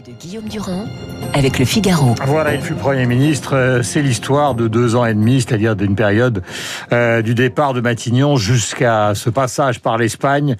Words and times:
de 0.00 0.12
Guillaume 0.12 0.48
Durand 0.48 0.86
avec 1.34 1.58
le 1.58 1.66
Figaro. 1.66 2.14
Voilà, 2.24 2.54
il 2.54 2.62
fut 2.62 2.72
Premier 2.72 3.04
ministre. 3.04 3.54
Euh, 3.54 3.82
c'est 3.82 4.00
l'histoire 4.00 4.54
de 4.54 4.66
deux 4.66 4.96
ans 4.96 5.04
et 5.04 5.12
demi, 5.12 5.42
c'est-à-dire 5.42 5.76
d'une 5.76 5.94
période 5.94 6.42
euh, 6.92 7.20
du 7.20 7.34
départ 7.34 7.74
de 7.74 7.82
Matignon 7.82 8.36
jusqu'à 8.36 9.12
ce 9.14 9.28
passage 9.28 9.80
par 9.80 9.98
l'Espagne, 9.98 10.56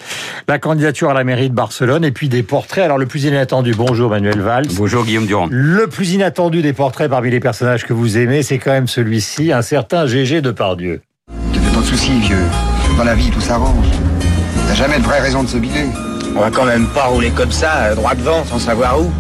la 0.49 0.59
candidature 0.59 1.09
à 1.09 1.15
la 1.15 1.25
mairie 1.25 1.49
de 1.49 1.55
Barcelone 1.55 2.05
et 2.05 2.11
puis 2.11 2.29
des 2.29 2.43
portraits. 2.43 2.85
Alors 2.85 2.99
le 2.99 3.07
plus 3.07 3.25
inattendu, 3.25 3.75
bonjour 3.75 4.11
Manuel 4.11 4.41
Valls. 4.41 4.69
Bonjour 4.75 5.05
Guillaume 5.05 5.27
Durand. 5.27 5.49
Le 5.51 5.87
plus 5.87 6.13
inattendu 6.13 6.61
des 6.61 6.75
portraits 6.75 7.09
parmi 7.09 7.31
les 7.31 7.41
personnages 7.41 7.87
que 7.87 7.95
vous 7.95 8.19
aimez, 8.19 8.43
c'est 8.43 8.59
quand 8.59 8.73
même 8.73 8.89
celui-ci, 8.89 9.51
un 9.51 9.63
certain 9.63 10.07
Gégé 10.07 10.43
Depardieu. 10.43 11.01
Ne 11.55 11.59
fais 11.59 11.75
pas 11.75 11.81
de 11.81 11.87
soucis, 11.87 12.21
vieux. 12.21 12.37
Dans 12.99 13.05
la 13.05 13.15
vie, 13.15 13.31
tout 13.31 13.41
s'arrange. 13.41 13.87
T'as 14.69 14.75
jamais 14.75 14.99
de 14.99 15.05
vraie 15.05 15.21
raison 15.21 15.43
de 15.43 15.49
se 15.49 15.57
biler. 15.57 15.87
On 16.35 16.41
va 16.41 16.51
quand 16.51 16.65
même 16.65 16.87
pas 16.87 17.05
rouler 17.05 17.31
comme 17.31 17.53
ça, 17.53 17.85
euh, 17.85 17.95
droit 17.95 18.15
devant, 18.15 18.45
sans 18.45 18.59
savoir 18.59 19.01
où. 19.01 19.13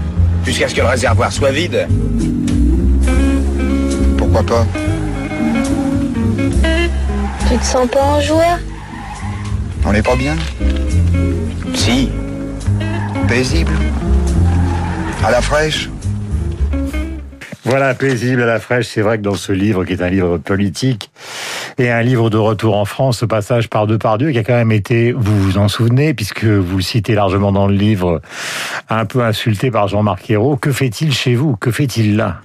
Jusqu'à 0.44 0.68
ce 0.68 0.74
que 0.74 0.80
le 0.80 0.86
réservoir 0.88 1.30
soit 1.32 1.52
vide. 1.52 1.86
Pourquoi 4.16 4.43
pas 4.43 4.66
Tu 7.48 7.58
te 7.58 7.64
sens 7.64 7.89
pas 7.89 8.03
en 8.03 8.20
joueur 8.20 8.58
On 9.84 9.93
n'est 9.93 10.03
pas 10.03 10.17
bien 10.17 10.34
Si. 11.75 12.11
Paisible 13.29 13.72
À 15.25 15.31
la 15.31 15.40
fraîche 15.42 15.90
Voilà, 17.64 17.94
paisible 17.94 18.42
à 18.42 18.46
la 18.46 18.58
fraîche. 18.58 18.89
C'est 18.89 19.03
vrai 19.03 19.18
que 19.18 19.22
dans 19.22 19.36
ce 19.36 19.53
livre, 19.53 19.84
qui 19.84 19.92
est 19.92 20.03
un 20.03 20.11
livre 20.11 20.39
politique 20.39 21.11
et 21.82 21.91
un 21.91 22.03
livre 22.03 22.31
de 22.31 22.36
retour 22.39 22.77
en 22.77 22.85
France, 22.85 23.18
ce 23.18 23.25
passage 23.27 23.68
par 23.68 23.86
deux 23.86 23.99
par 23.99 24.17
Dieu, 24.18 24.31
qui 24.31 24.39
a 24.39 24.45
quand 24.45 24.54
même 24.54 24.73
été, 24.73 25.13
vous 25.13 25.39
vous 25.43 25.59
en 25.59 25.68
souvenez, 25.68 26.14
puisque 26.14 26.45
vous 26.45 26.77
le 26.77 26.82
citez 26.82 27.14
largement 27.14 27.53
dans 27.53 27.67
le 27.67 27.75
livre, 27.75 28.23
un 28.89 29.04
peu 29.04 29.23
insulté 29.23 29.71
par 29.71 29.89
Jean-Marc 29.89 30.31
Ayrault. 30.31 30.57
Que 30.57 30.73
fait-il 30.73 31.13
chez 31.13 31.35
vous? 31.35 31.57
Que 31.57 31.71
fait-il 31.71 32.17
là? 32.17 32.41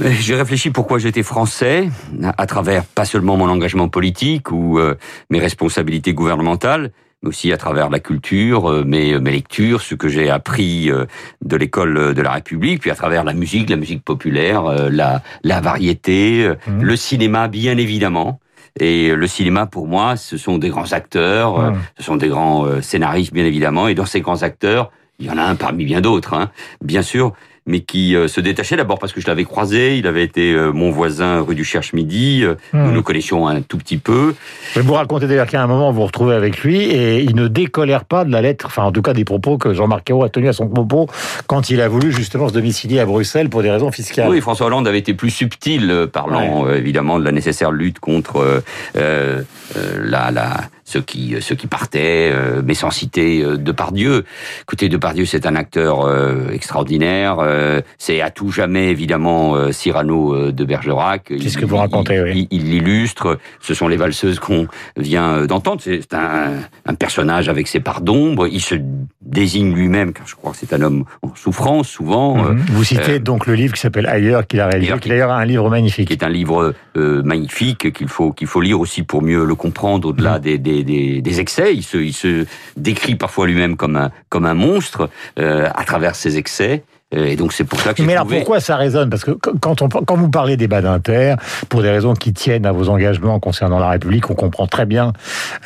J'ai 0.00 0.36
réfléchi 0.36 0.70
pourquoi 0.70 0.98
j'étais 0.98 1.22
français, 1.24 1.88
à 2.36 2.46
travers 2.46 2.84
pas 2.84 3.04
seulement 3.04 3.36
mon 3.36 3.48
engagement 3.48 3.88
politique 3.88 4.52
ou 4.52 4.78
euh, 4.78 4.94
mes 5.28 5.40
responsabilités 5.40 6.12
gouvernementales, 6.14 6.92
mais 7.22 7.30
aussi 7.30 7.52
à 7.52 7.56
travers 7.56 7.90
la 7.90 7.98
culture, 7.98 8.70
euh, 8.70 8.84
mes, 8.84 9.18
mes 9.18 9.32
lectures, 9.32 9.82
ce 9.82 9.96
que 9.96 10.06
j'ai 10.08 10.30
appris 10.30 10.88
euh, 10.88 11.06
de 11.44 11.56
l'école 11.56 12.14
de 12.14 12.22
la 12.22 12.30
République, 12.30 12.80
puis 12.80 12.92
à 12.92 12.94
travers 12.94 13.24
la 13.24 13.32
musique, 13.34 13.68
la 13.70 13.76
musique 13.76 14.04
populaire, 14.04 14.66
euh, 14.66 14.88
la, 14.88 15.20
la 15.42 15.60
variété, 15.60 16.44
euh, 16.44 16.54
Mhm. 16.68 16.82
le 16.82 16.94
cinéma 16.96 17.48
bien 17.48 17.76
évidemment. 17.76 18.38
Et 18.80 19.14
le 19.14 19.26
cinéma, 19.26 19.66
pour 19.66 19.86
moi, 19.86 20.16
ce 20.16 20.36
sont 20.36 20.58
des 20.58 20.68
grands 20.68 20.92
acteurs, 20.92 21.58
euh, 21.58 21.70
Mhm. 21.70 21.78
ce 21.98 22.02
sont 22.04 22.16
des 22.16 22.28
grands 22.28 22.64
euh, 22.66 22.80
scénaristes, 22.80 23.32
bien 23.32 23.44
évidemment. 23.44 23.88
Et 23.88 23.94
dans 23.94 24.06
ces 24.06 24.20
grands 24.20 24.42
acteurs, 24.42 24.90
il 25.18 25.26
y 25.26 25.30
en 25.30 25.36
a 25.38 25.42
un 25.42 25.56
parmi 25.56 25.84
bien 25.84 26.00
d'autres, 26.00 26.34
hein, 26.34 26.50
bien 26.82 27.02
sûr, 27.02 27.32
mais 27.68 27.80
qui 27.80 28.16
euh, 28.16 28.26
se 28.26 28.40
détachait 28.40 28.76
d'abord 28.76 28.98
parce 28.98 29.12
que 29.12 29.20
je 29.20 29.26
l'avais 29.28 29.44
croisé. 29.44 29.96
Il 29.98 30.06
avait 30.08 30.24
été 30.24 30.52
euh, 30.52 30.72
mon 30.72 30.90
voisin 30.90 31.40
rue 31.42 31.54
du 31.54 31.64
Cherche-Midi. 31.64 32.42
euh, 32.44 32.54
Nous 32.72 32.88
Hmm. 32.88 32.94
nous 32.94 33.02
connaissions 33.02 33.46
un 33.46 33.60
tout 33.60 33.76
petit 33.78 33.98
peu. 33.98 34.34
Mais 34.74 34.82
vous 34.82 34.94
racontez 34.94 35.26
d'ailleurs 35.26 35.46
qu'à 35.46 35.62
un 35.62 35.66
moment, 35.66 35.92
vous 35.92 36.00
vous 36.00 36.06
retrouvez 36.06 36.34
avec 36.34 36.58
lui 36.64 36.80
et 36.82 37.20
il 37.20 37.36
ne 37.36 37.46
décolère 37.46 38.04
pas 38.04 38.24
de 38.24 38.32
la 38.32 38.40
lettre, 38.40 38.66
enfin 38.66 38.82
en 38.84 38.92
tout 38.92 39.02
cas 39.02 39.12
des 39.12 39.24
propos 39.24 39.58
que 39.58 39.74
Jean-Marc 39.74 40.08
Ayrault 40.10 40.24
a 40.24 40.28
tenus 40.30 40.48
à 40.50 40.52
son 40.54 40.68
propos 40.68 41.06
quand 41.46 41.70
il 41.70 41.80
a 41.80 41.88
voulu 41.88 42.10
justement 42.10 42.48
se 42.48 42.54
domicilier 42.54 42.98
à 43.00 43.06
Bruxelles 43.06 43.50
pour 43.50 43.62
des 43.62 43.70
raisons 43.70 43.92
fiscales. 43.92 44.28
Oui, 44.30 44.40
François 44.40 44.66
Hollande 44.66 44.88
avait 44.88 44.98
été 44.98 45.12
plus 45.14 45.30
subtil, 45.30 46.06
parlant 46.12 46.68
évidemment 46.70 47.18
de 47.18 47.24
la 47.24 47.32
nécessaire 47.32 47.70
lutte 47.70 47.98
contre 48.00 48.62
la, 48.94 50.30
la, 50.30 50.56
ceux 50.88 51.02
qui 51.02 51.36
ceux 51.40 51.54
qui 51.54 51.66
partaient, 51.66 52.30
euh, 52.32 52.62
mais 52.64 52.72
sans 52.74 52.90
citer 52.90 53.42
euh, 53.42 53.56
Depardieu. 53.58 54.24
Écoutez, 54.62 54.88
Depardieu, 54.88 55.26
c'est 55.26 55.44
un 55.46 55.54
acteur 55.54 56.06
euh, 56.06 56.48
extraordinaire. 56.50 57.36
euh, 57.40 57.82
c'est 57.98 58.20
à 58.22 58.30
tout 58.30 58.50
jamais 58.50 58.88
évidemment 58.88 59.54
euh, 59.54 59.70
Cyrano 59.70 60.34
euh, 60.34 60.52
de 60.52 60.64
Bergerac. 60.64 61.30
C'est 61.40 61.50
ce 61.50 61.58
que 61.58 61.66
vous 61.66 61.76
racontez, 61.76 62.14
il- 62.16 62.22
oui. 62.22 62.48
Il 62.50 62.58
il 62.58 62.70
l'illustre. 62.70 63.38
Ce 63.60 63.74
sont 63.74 63.86
les 63.88 63.96
valseuses 63.96 64.38
qu'on 64.40 64.66
vient 64.96 65.30
euh, 65.38 65.46
d'entendre. 65.46 65.80
C'est 65.84 66.12
un, 66.14 66.52
un 66.86 66.94
personnage 66.94 67.48
avec 67.48 67.68
ses 67.68 67.80
parts 67.80 68.00
d'ombre. 68.00 68.46
Il 68.48 68.60
se 68.60 68.74
désigne 69.20 69.74
lui-même, 69.74 70.12
car 70.12 70.26
je 70.26 70.34
crois 70.34 70.52
que 70.52 70.56
c'est 70.58 70.72
un 70.72 70.80
homme 70.82 71.04
en 71.22 71.34
souffrance 71.34 71.88
souvent. 71.88 72.38
euh, 72.46 72.52
Mhm. 72.52 72.64
Vous 72.72 72.84
citez 72.84 73.14
euh, 73.16 73.18
donc 73.18 73.46
le 73.46 73.54
livre 73.54 73.74
qui 73.74 73.80
s'appelle 73.80 74.06
Ailleurs 74.06 74.46
qu'il 74.46 74.60
a 74.60 74.66
réalisé, 74.66 74.92
qui 75.00 75.08
d'ailleurs 75.10 75.30
un 75.32 75.44
livre 75.44 75.64
qui 75.64 75.70
magnifique. 75.70 76.10
est 76.10 76.22
un 76.22 76.28
livre 76.30 76.74
euh, 76.96 77.22
magnifique 77.22 77.92
qu'il 77.92 78.08
faut 78.08 78.32
qu'il 78.32 78.46
faut 78.46 78.60
lire 78.62 78.80
aussi 78.80 79.02
pour 79.02 79.22
mieux 79.22 79.44
le 79.44 79.54
comprendre 79.54 80.08
au-delà 80.08 80.38
des, 80.38 80.56
des, 80.58 80.77
des, 80.82 81.20
des 81.20 81.40
excès. 81.40 81.74
Il 81.74 81.82
se, 81.82 81.98
il 81.98 82.12
se 82.12 82.46
décrit 82.76 83.14
parfois 83.14 83.46
lui-même 83.46 83.76
comme 83.76 83.96
un 83.96 84.10
comme 84.28 84.46
un 84.46 84.54
monstre 84.54 85.10
euh, 85.38 85.68
à 85.74 85.84
travers 85.84 86.14
ses 86.14 86.36
excès. 86.36 86.82
Euh, 87.14 87.24
Et 87.24 87.36
donc 87.36 87.54
c'est 87.54 87.64
pour 87.64 87.80
ça 87.80 87.94
que 87.94 88.02
Mais 88.02 88.12
alors 88.12 88.24
trouvé- 88.26 88.38
pourquoi 88.40 88.60
ça 88.60 88.76
résonne? 88.76 89.08
Parce 89.08 89.24
que 89.24 89.30
quand, 89.30 89.80
on, 89.80 89.88
quand 89.88 90.16
vous 90.16 90.28
parlez 90.28 90.58
des 90.58 90.68
bas 90.68 90.82
d'Inter, 90.82 91.36
pour 91.70 91.80
des 91.82 91.90
raisons 91.90 92.12
qui 92.14 92.34
tiennent 92.34 92.66
à 92.66 92.72
vos 92.72 92.90
engagements 92.90 93.40
concernant 93.40 93.78
la 93.78 93.88
République, 93.88 94.28
on 94.30 94.34
comprend 94.34 94.66
très 94.66 94.84
bien 94.84 95.14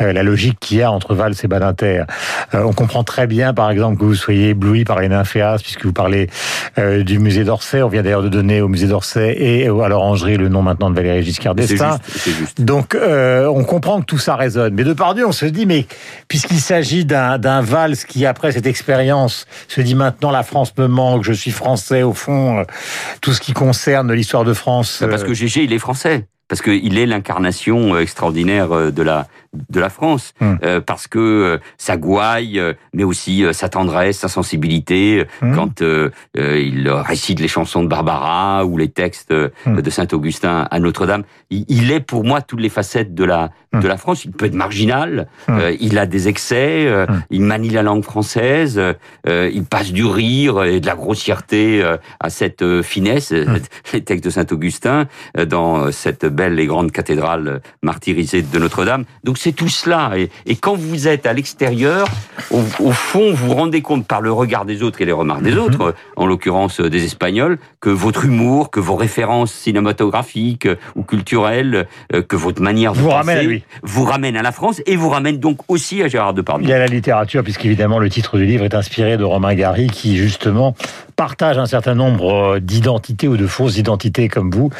euh, 0.00 0.12
la 0.12 0.22
logique 0.22 0.58
qu'il 0.60 0.78
y 0.78 0.82
a 0.82 0.92
entre 0.92 1.14
Valls 1.16 1.34
et 1.42 1.48
bas 1.48 1.58
d'Inter. 1.58 2.04
Euh, 2.54 2.62
on 2.64 2.72
comprend 2.72 3.02
très 3.02 3.26
bien, 3.26 3.54
par 3.54 3.70
exemple, 3.72 3.98
que 3.98 4.04
vous 4.04 4.14
soyez 4.14 4.50
ébloui 4.50 4.84
par 4.84 5.00
les 5.00 5.08
nymphéas, 5.08 5.58
puisque 5.60 5.84
vous 5.84 5.92
parlez 5.92 6.28
euh, 6.78 7.02
du 7.02 7.18
musée 7.18 7.42
d'Orsay. 7.42 7.82
On 7.82 7.88
vient 7.88 8.02
d'ailleurs 8.04 8.22
de 8.22 8.28
donner 8.28 8.60
au 8.60 8.68
musée 8.68 8.86
d'Orsay 8.86 9.34
et 9.36 9.66
à 9.66 9.88
l'Orangerie 9.88 10.36
le 10.36 10.48
nom 10.48 10.62
maintenant 10.62 10.90
de 10.90 10.94
Valéry 10.94 11.24
Giscard 11.24 11.56
d'Estaing. 11.56 11.98
juste, 12.06 12.20
c'est 12.24 12.30
juste. 12.30 12.60
Donc, 12.60 12.96
on 12.96 13.64
comprend 13.64 14.00
que 14.00 14.06
tout 14.06 14.18
ça 14.18 14.36
résonne. 14.36 14.74
Mais 14.74 14.84
de 14.84 14.92
par 14.92 15.14
Dieu, 15.14 15.26
on 15.26 15.32
se 15.32 15.46
dit, 15.46 15.66
mais 15.66 15.86
puisqu'il 16.28 16.60
s'agit 16.60 17.04
d'un 17.04 17.38
d'un 17.38 17.60
Valls 17.62 17.96
qui, 17.96 18.26
après 18.26 18.52
cette 18.52 18.66
expérience, 18.66 19.46
se 19.66 19.80
dit 19.80 19.96
maintenant 19.96 20.30
la 20.30 20.44
France 20.44 20.72
me 20.78 20.86
manque, 20.86 21.24
je 21.24 21.31
suis 21.32 21.50
français 21.50 22.02
au 22.02 22.12
fond, 22.12 22.58
euh, 22.58 22.64
tout 23.20 23.32
ce 23.32 23.40
qui 23.40 23.52
concerne 23.52 24.12
l'histoire 24.12 24.44
de 24.44 24.54
France. 24.54 25.04
Parce 25.08 25.22
euh, 25.22 25.26
que 25.26 25.34
Gégé, 25.34 25.64
il 25.64 25.72
est 25.72 25.78
français. 25.78 26.26
Parce 26.52 26.60
qu'il 26.60 26.98
est 26.98 27.06
l'incarnation 27.06 27.94
euh, 27.94 28.00
extraordinaire 28.00 28.72
euh, 28.72 28.90
de 28.90 29.02
la 29.02 29.26
de 29.68 29.80
la 29.80 29.90
France, 29.90 30.32
Hmm. 30.40 30.54
Euh, 30.64 30.80
parce 30.80 31.06
que 31.08 31.18
euh, 31.18 31.58
sa 31.76 31.96
gouaille, 31.96 32.58
euh, 32.58 32.72
mais 32.94 33.04
aussi 33.04 33.44
euh, 33.44 33.52
sa 33.52 33.68
tendresse, 33.68 34.18
sa 34.18 34.28
sensibilité, 34.28 35.20
euh, 35.20 35.24
Hmm. 35.46 35.54
quand 35.54 35.82
euh, 35.82 36.10
euh, 36.38 36.58
il 36.60 36.88
récite 36.88 37.38
les 37.40 37.48
chansons 37.48 37.82
de 37.82 37.88
Barbara 37.88 38.64
ou 38.64 38.78
les 38.78 38.88
textes 38.88 39.32
Hmm. 39.66 39.80
de 39.80 39.90
Saint 39.90 40.06
Augustin 40.12 40.66
à 40.70 40.78
Notre-Dame, 40.78 41.24
il, 41.50 41.64
il 41.68 41.90
est 41.90 42.00
pour 42.00 42.24
moi 42.24 42.40
toutes 42.40 42.60
les 42.60 42.68
facettes 42.70 43.14
de 43.14 43.24
la 43.24 43.50
de 43.74 43.88
la 43.88 43.96
France. 43.96 44.26
Il 44.26 44.32
peut 44.32 44.44
être 44.44 44.54
marginal, 44.54 45.28
il 45.80 45.96
a 45.98 46.04
des 46.04 46.28
excès, 46.28 46.86
il 47.30 47.40
manie 47.40 47.70
la 47.70 47.82
langue 47.82 48.04
française, 48.04 48.78
euh, 48.78 49.50
il 49.50 49.64
passe 49.64 49.92
du 49.92 50.04
rire 50.04 50.62
et 50.64 50.78
de 50.78 50.86
la 50.86 50.94
grossièreté 50.94 51.82
euh, 51.82 51.96
à 52.20 52.28
cette 52.28 52.82
finesse. 52.82 53.32
Les 53.94 54.02
textes 54.04 54.24
de 54.26 54.30
Saint 54.30 54.44
Augustin 54.50 55.06
euh, 55.38 55.46
dans 55.46 55.90
cette 55.90 56.26
belle 56.26 56.60
et 56.60 56.66
grande 56.66 56.92
cathédrale 56.92 57.62
martyrisée 57.82 58.42
de 58.42 58.58
Notre-Dame. 58.58 59.04
Donc 59.24 59.38
c'est 59.42 59.52
tout 59.52 59.68
cela. 59.68 60.12
Et, 60.16 60.30
et 60.46 60.54
quand 60.54 60.76
vous 60.76 61.08
êtes 61.08 61.26
à 61.26 61.32
l'extérieur, 61.32 62.06
au, 62.52 62.60
au 62.78 62.92
fond, 62.92 63.32
vous 63.32 63.48
vous 63.48 63.54
rendez 63.54 63.82
compte 63.82 64.06
par 64.06 64.20
le 64.20 64.30
regard 64.32 64.64
des 64.64 64.84
autres 64.84 65.02
et 65.02 65.04
les 65.04 65.12
remarques 65.12 65.42
des 65.42 65.56
autres, 65.56 65.82
euh, 65.82 65.92
en 66.14 66.26
l'occurrence 66.26 66.80
euh, 66.80 66.88
des 66.88 67.04
Espagnols, 67.04 67.58
que 67.80 67.90
votre 67.90 68.24
humour, 68.24 68.70
que 68.70 68.78
vos 68.78 68.94
références 68.94 69.52
cinématographiques 69.52 70.66
euh, 70.66 70.76
ou 70.94 71.02
culturelles, 71.02 71.88
que 72.28 72.36
votre 72.36 72.62
manière 72.62 72.92
de 72.92 72.98
Vous 72.98 73.08
penser 73.08 73.16
ramène 73.16 73.38
à 73.38 73.42
lui. 73.42 73.64
vous 73.82 74.04
ramène 74.04 74.36
à 74.36 74.42
la 74.42 74.52
France 74.52 74.80
et 74.86 74.94
vous 74.94 75.08
ramène 75.08 75.38
donc 75.38 75.58
aussi 75.68 76.02
à 76.02 76.08
Gérard 76.08 76.34
Depardieu. 76.34 76.66
Il 76.66 76.70
y 76.70 76.74
a 76.74 76.78
la 76.78 76.86
littérature, 76.86 77.42
puisqu'évidemment 77.42 77.98
le 77.98 78.08
titre 78.08 78.36
du 78.36 78.44
livre 78.44 78.64
est 78.64 78.74
inspiré 78.74 79.16
de 79.16 79.24
Romain 79.24 79.54
Gary, 79.54 79.88
qui 79.88 80.16
justement 80.16 80.74
partage 81.16 81.58
un 81.58 81.66
certain 81.66 81.94
nombre 81.94 82.58
d'identités 82.58 83.28
ou 83.28 83.36
de 83.36 83.46
fausses 83.46 83.76
identités 83.76 84.28
comme 84.28 84.50
vous, 84.50 84.70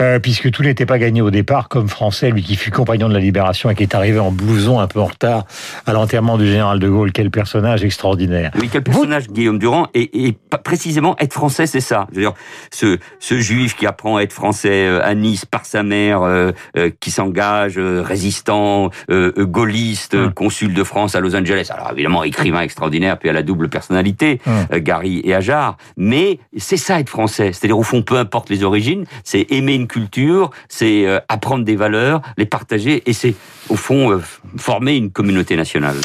euh, 0.00 0.18
puisque 0.18 0.50
tout 0.50 0.62
n'était 0.62 0.86
pas 0.86 0.98
gagné 0.98 1.20
au 1.20 1.30
départ, 1.30 1.68
comme 1.68 1.88
Français, 1.88 2.30
lui 2.30 2.42
qui 2.42 2.56
fut 2.56 2.70
compagnon 2.70 3.08
de 3.08 3.14
la 3.14 3.20
Libération 3.20 3.70
et 3.70 3.74
qui 3.74 3.82
est 3.82 3.94
arrivé 4.02 4.18
en 4.18 4.30
blouson 4.32 4.80
un 4.80 4.86
peu 4.86 5.00
en 5.00 5.06
retard 5.06 5.44
à 5.86 5.92
l'enterrement 5.92 6.36
du 6.38 6.46
général 6.46 6.78
de 6.78 6.88
Gaulle. 6.88 7.12
Quel 7.12 7.30
personnage 7.30 7.84
extraordinaire. 7.84 8.50
Oui, 8.60 8.68
quel 8.70 8.82
personnage 8.82 9.28
Guillaume 9.28 9.58
Durand 9.58 9.86
et, 9.94 10.36
précisément 10.64 11.16
être 11.18 11.32
français, 11.32 11.66
c'est 11.66 11.80
ça. 11.80 12.06
Je 12.10 12.16
veux 12.16 12.22
dire, 12.22 12.34
ce, 12.72 12.98
ce 13.20 13.40
juif 13.40 13.76
qui 13.76 13.86
apprend 13.86 14.16
à 14.16 14.22
être 14.22 14.32
français 14.32 14.86
euh, 14.86 15.00
à 15.04 15.14
Nice 15.14 15.44
par 15.44 15.64
sa 15.66 15.82
mère, 15.82 16.22
euh, 16.22 16.52
euh, 16.76 16.90
qui 17.00 17.10
s'engage, 17.10 17.74
euh, 17.78 18.02
résistant, 18.02 18.90
gaulliste, 19.38 20.14
Hum. 20.14 20.32
consul 20.34 20.74
de 20.74 20.84
France 20.84 21.14
à 21.14 21.20
Los 21.20 21.34
Angeles. 21.36 21.68
Alors 21.70 21.90
évidemment, 21.92 22.22
écrivain 22.24 22.60
extraordinaire, 22.60 23.18
puis 23.18 23.28
à 23.28 23.32
la 23.32 23.42
double 23.42 23.68
personnalité, 23.68 24.40
Hum. 24.46 24.78
Gary 24.80 25.20
et 25.24 25.34
Ajar. 25.34 25.76
Mais 25.96 26.38
c'est 26.56 26.76
ça 26.76 26.98
être 27.00 27.08
français. 27.08 27.52
C'est-à-dire 27.52 27.78
au 27.78 27.82
fond, 27.82 28.02
peu 28.02 28.16
importe 28.18 28.50
les 28.50 28.64
origines, 28.64 29.04
c'est 29.24 29.46
aimer 29.50 29.74
une 29.74 29.86
culture, 29.86 30.50
c'est 30.68 31.06
apprendre 31.28 31.64
des 31.64 31.76
valeurs, 31.76 32.20
les 32.36 32.46
partager, 32.46 33.02
et 33.06 33.12
c'est 33.12 33.34
au 33.68 33.76
fond 33.76 33.91
euh, 33.92 34.22
former 34.56 34.96
une 34.96 35.10
communauté 35.10 35.56
nationale. 35.56 35.96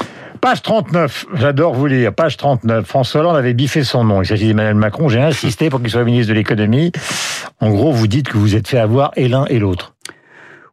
Page 0.42 0.62
39, 0.62 1.26
j'adore 1.36 1.74
vous 1.74 1.88
lire. 1.88 2.14
Page 2.14 2.38
39, 2.38 2.86
François 2.86 3.22
Hollande 3.22 3.38
avait 3.38 3.54
biffé 3.54 3.84
son 3.84 4.04
nom. 4.04 4.22
Il 4.22 4.26
s'agit 4.28 4.48
d'Emmanuel 4.48 4.76
Macron. 4.76 5.10
J'ai 5.10 5.22
insisté 5.22 5.70
pour 5.70 5.82
qu'il 5.82 5.90
soit 5.90 6.04
ministre 6.04 6.30
de 6.30 6.34
l'économie. 6.38 6.92
En 7.60 7.70
gros, 7.72 7.92
vous 7.92 8.08
dites 8.08 8.30
que 8.30 8.38
vous 8.38 8.56
êtes 8.56 8.68
fait 8.68 8.78
avoir 8.78 9.12
et 9.16 9.28
l'un 9.28 9.46
et 9.46 9.58
l'autre. 9.58 9.94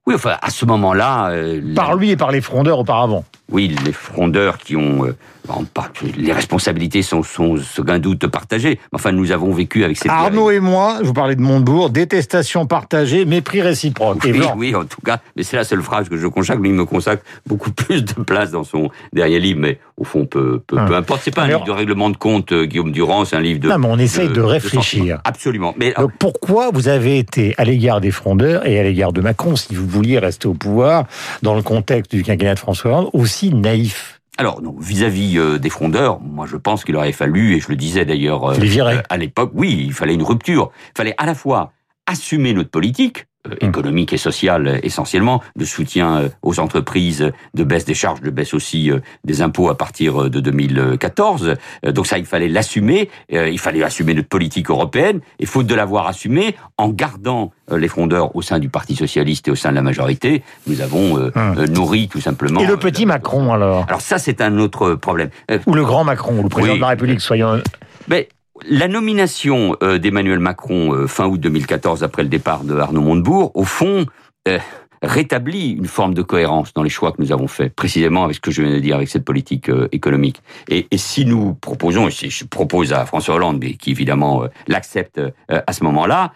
Oui, 0.07 0.15
enfin, 0.15 0.37
à 0.43 0.51
ce 0.51 0.67
moment-là... 0.67 1.31
euh, 1.31 1.75
Par 1.75 1.95
lui 1.97 2.11
et 2.11 2.17
par 2.17 2.31
les 2.31 2.43
frondeurs 2.43 2.79
auparavant. 2.79 3.25
Oui, 3.55 3.75
les 3.85 3.93
frondeurs 3.93 4.59
qui 4.59 4.77
ont 4.77 5.07
euh, 5.07 5.17
bon, 5.49 5.65
pas- 5.73 5.89
les 6.17 6.33
responsabilités 6.33 7.03
sont, 7.03 7.23
sont 7.23 7.57
sans 7.57 7.99
doute 7.99 8.27
partagées. 8.27 8.79
Enfin, 8.93 9.13
nous 9.13 9.31
avons 9.33 9.53
vécu 9.53 9.85
avec 9.85 9.97
cette 9.97 10.11
Arnaud 10.11 10.51
et 10.51 10.61
moi, 10.61 10.99
vous 11.03 11.13
parlais 11.15 11.37
de 11.37 11.41
Montebourg, 11.41 11.91
détestation 11.91 12.67
partagée, 12.67 13.25
mépris 13.25 13.63
réciproque. 13.63 14.25
Et 14.27 14.33
Oui, 14.57 14.75
en 14.75 14.85
tout 14.85 15.01
cas, 15.05 15.21
mais 15.37 15.43
c'est 15.45 15.57
la 15.57 15.65
seule 15.65 15.83
phrase 15.83 16.09
que 16.09 16.17
je 16.17 16.27
consacre. 16.27 16.61
Lui 16.61 16.71
il 16.71 16.75
me 16.75 16.85
consacre 16.85 17.23
beaucoup 17.47 17.71
plus 17.85 18.05
de 18.05 18.13
place 18.23 18.51
dans 18.51 18.65
son 18.65 18.91
dernier 19.13 19.39
livre, 19.41 19.61
mais 19.61 19.79
au 19.97 20.05
fond, 20.05 20.27
peu, 20.27 20.61
peu, 20.67 20.77
Ah. 20.79 20.87
peu 20.87 20.97
importe. 20.97 21.21
C'est 21.25 21.35
pas 21.35 21.43
un 21.43 21.47
livre 21.49 21.65
de 21.65 21.71
règlement 21.71 22.11
de 22.11 22.17
compte, 22.17 22.51
euh, 22.53 22.65
Guillaume 22.67 22.91
Durand, 22.91 23.25
c'est 23.25 23.37
un 23.37 23.41
livre 23.41 23.61
de. 23.61 23.69
Non, 23.69 23.79
mais 23.79 23.87
on 23.89 23.99
essaye 23.99 24.29
de 24.29 24.41
réfléchir. 24.41 25.21
Absolument. 25.25 25.73
Mais 25.79 25.95
Donc 25.97 26.11
pourquoi 26.19 26.71
vous 26.73 26.89
avez 26.89 27.19
été 27.19 27.55
à 27.59 27.65
l'égard 27.65 28.01
des 28.01 28.11
frondeurs 28.11 28.67
et 28.67 28.79
à 28.79 28.83
l'égard 28.83 29.13
de 29.13 29.21
Macron, 29.21 29.55
si 29.55 29.75
vous 29.75 29.87
vouliez 29.87 30.19
rester 30.19 30.49
au 30.49 30.55
pouvoir, 30.55 31.05
dans 31.43 31.55
le 31.55 31.63
contexte 31.63 32.11
du 32.13 32.25
quinquennat 32.25 32.55
de 32.55 32.59
François 32.59 32.91
Hollande, 32.91 33.11
aussi 33.13 33.44
naïf 33.53 34.21
Alors, 34.39 34.63
non, 34.63 34.77
vis-à-vis 34.79 35.39
euh, 35.39 35.59
des 35.59 35.71
frondeurs, 35.71 36.21
moi 36.21 36.47
je 36.47 36.57
pense 36.57 36.85
qu'il 36.85 36.97
aurait 36.97 37.13
fallu, 37.13 37.55
et 37.55 37.61
je 37.61 37.69
le 37.69 37.77
disais 37.77 38.05
d'ailleurs 38.05 38.51
euh, 38.51 38.57
euh, 38.59 39.03
à 39.09 39.17
l'époque, 39.17 39.53
oui, 39.55 39.85
il 39.87 39.93
fallait 39.93 40.15
une 40.15 40.23
rupture. 40.23 40.71
Il 40.91 40.99
fallait 40.99 41.15
à 41.19 41.27
la 41.27 41.35
fois 41.35 41.73
assumer 42.07 42.53
notre 42.53 42.71
politique. 42.71 43.27
Économique 43.61 44.13
et 44.13 44.17
sociale 44.17 44.67
euh, 44.67 44.79
essentiellement, 44.83 45.43
de 45.57 45.65
soutien 45.65 46.17
euh, 46.23 46.29
aux 46.43 46.61
entreprises, 46.61 47.31
de 47.55 47.65
baisse 47.65 47.85
des 47.85 47.95
charges, 47.95 48.21
de 48.21 48.31
baisse 48.31 48.55
aussi 48.55 48.91
euh, 48.91 49.01
des 49.25 49.43
impôts 49.43 49.69
à 49.69 49.77
partir 49.77 50.25
euh, 50.25 50.31
de 50.31 50.41
2014. 50.41 51.57
Euh, 51.87 51.93
Donc 51.93 52.07
ça, 52.07 52.19
il 52.19 52.25
fallait 52.25 52.49
l'assumer, 52.49 53.11
euh, 53.33 53.49
il 53.49 53.59
fallait 53.59 53.83
assumer 53.83 54.15
notre 54.15 54.29
politique 54.29 54.71
européenne, 54.71 55.21
et 55.39 55.47
faute 55.47 55.67
de 55.67 55.75
l'avoir 55.75 56.07
assumé, 56.07 56.55
en 56.79 56.89
gardant 56.89 57.53
euh, 57.71 57.79
les 57.79 57.89
frondeurs 57.89 58.35
au 58.37 58.43
sein 58.43 58.59
du 58.59 58.69
Parti 58.69 58.97
socialiste 58.97 59.49
et 59.49 59.51
au 59.51 59.55
sein 59.57 59.71
de 59.71 59.75
la 59.77 59.83
majorité, 59.83 60.43
nous 60.67 60.81
avons 60.81 61.19
euh, 61.19 61.31
Hum. 61.37 61.57
euh, 61.59 61.67
nourri 61.67 62.09
tout 62.09 62.21
simplement... 62.21 62.61
Et 62.61 62.67
le 62.67 62.75
euh, 62.75 62.77
petit 62.77 63.07
Macron 63.07 63.53
alors? 63.53 63.85
Alors 63.89 64.01
ça, 64.01 64.19
c'est 64.19 64.41
un 64.41 64.59
autre 64.59 64.95
problème. 64.95 65.31
Euh, 65.51 65.59
Ou 65.67 65.75
le 65.75 65.85
grand 65.85 66.05
Macron, 66.05 66.39
ou 66.39 66.43
le 66.43 66.49
président 66.49 66.73
Oui. 66.75 66.79
de 66.79 66.83
la 66.83 66.89
République, 66.89 67.21
soyons... 67.21 67.61
mais 68.09 68.29
la 68.63 68.89
nomination 68.89 69.77
euh, 69.83 69.99
d'Emmanuel 69.99 70.39
Macron 70.39 70.95
euh, 70.95 71.07
fin 71.07 71.27
août 71.27 71.41
2014, 71.41 72.03
après 72.05 72.23
le 72.23 72.29
départ 72.29 72.65
de 72.65 72.77
Arnaud 72.77 73.01
Montebourg, 73.01 73.53
au 73.55 73.65
fond, 73.65 74.07
euh, 74.49 74.59
rétablit 75.05 75.71
une 75.73 75.87
forme 75.87 76.15
de 76.15 76.23
cohérence 76.23 76.73
dans 76.75 76.83
les 76.83 76.91
choix 76.91 77.13
que 77.13 77.21
nous 77.23 77.33
avons 77.33 77.47
faits, 77.47 77.75
précisément 77.75 78.25
avec 78.25 78.37
ce 78.37 78.41
que 78.41 78.51
je 78.51 78.63
viens 78.63 78.73
de 78.73 78.79
dire, 78.81 78.97
avec 78.97 79.09
cette 79.09 79.25
politique 79.25 79.69
euh, 79.69 79.89
économique. 79.93 80.43
Et, 80.69 80.87
et 80.91 80.99
si 80.99 81.25
nous 81.27 81.55
proposons, 81.55 82.09
et 82.09 82.11
si 82.11 82.31
je 82.31 82.45
propose 82.45 82.93
à 82.93 83.05
François 83.07 83.35
Hollande, 83.37 83.59
mais 83.61 83.75
qui 83.75 83.91
évidemment 83.91 84.45
euh, 84.45 84.49
l'accepte 84.67 85.19
euh, 85.19 85.31
à 85.49 85.73
ce 85.73 85.85
moment-là, 85.85 86.33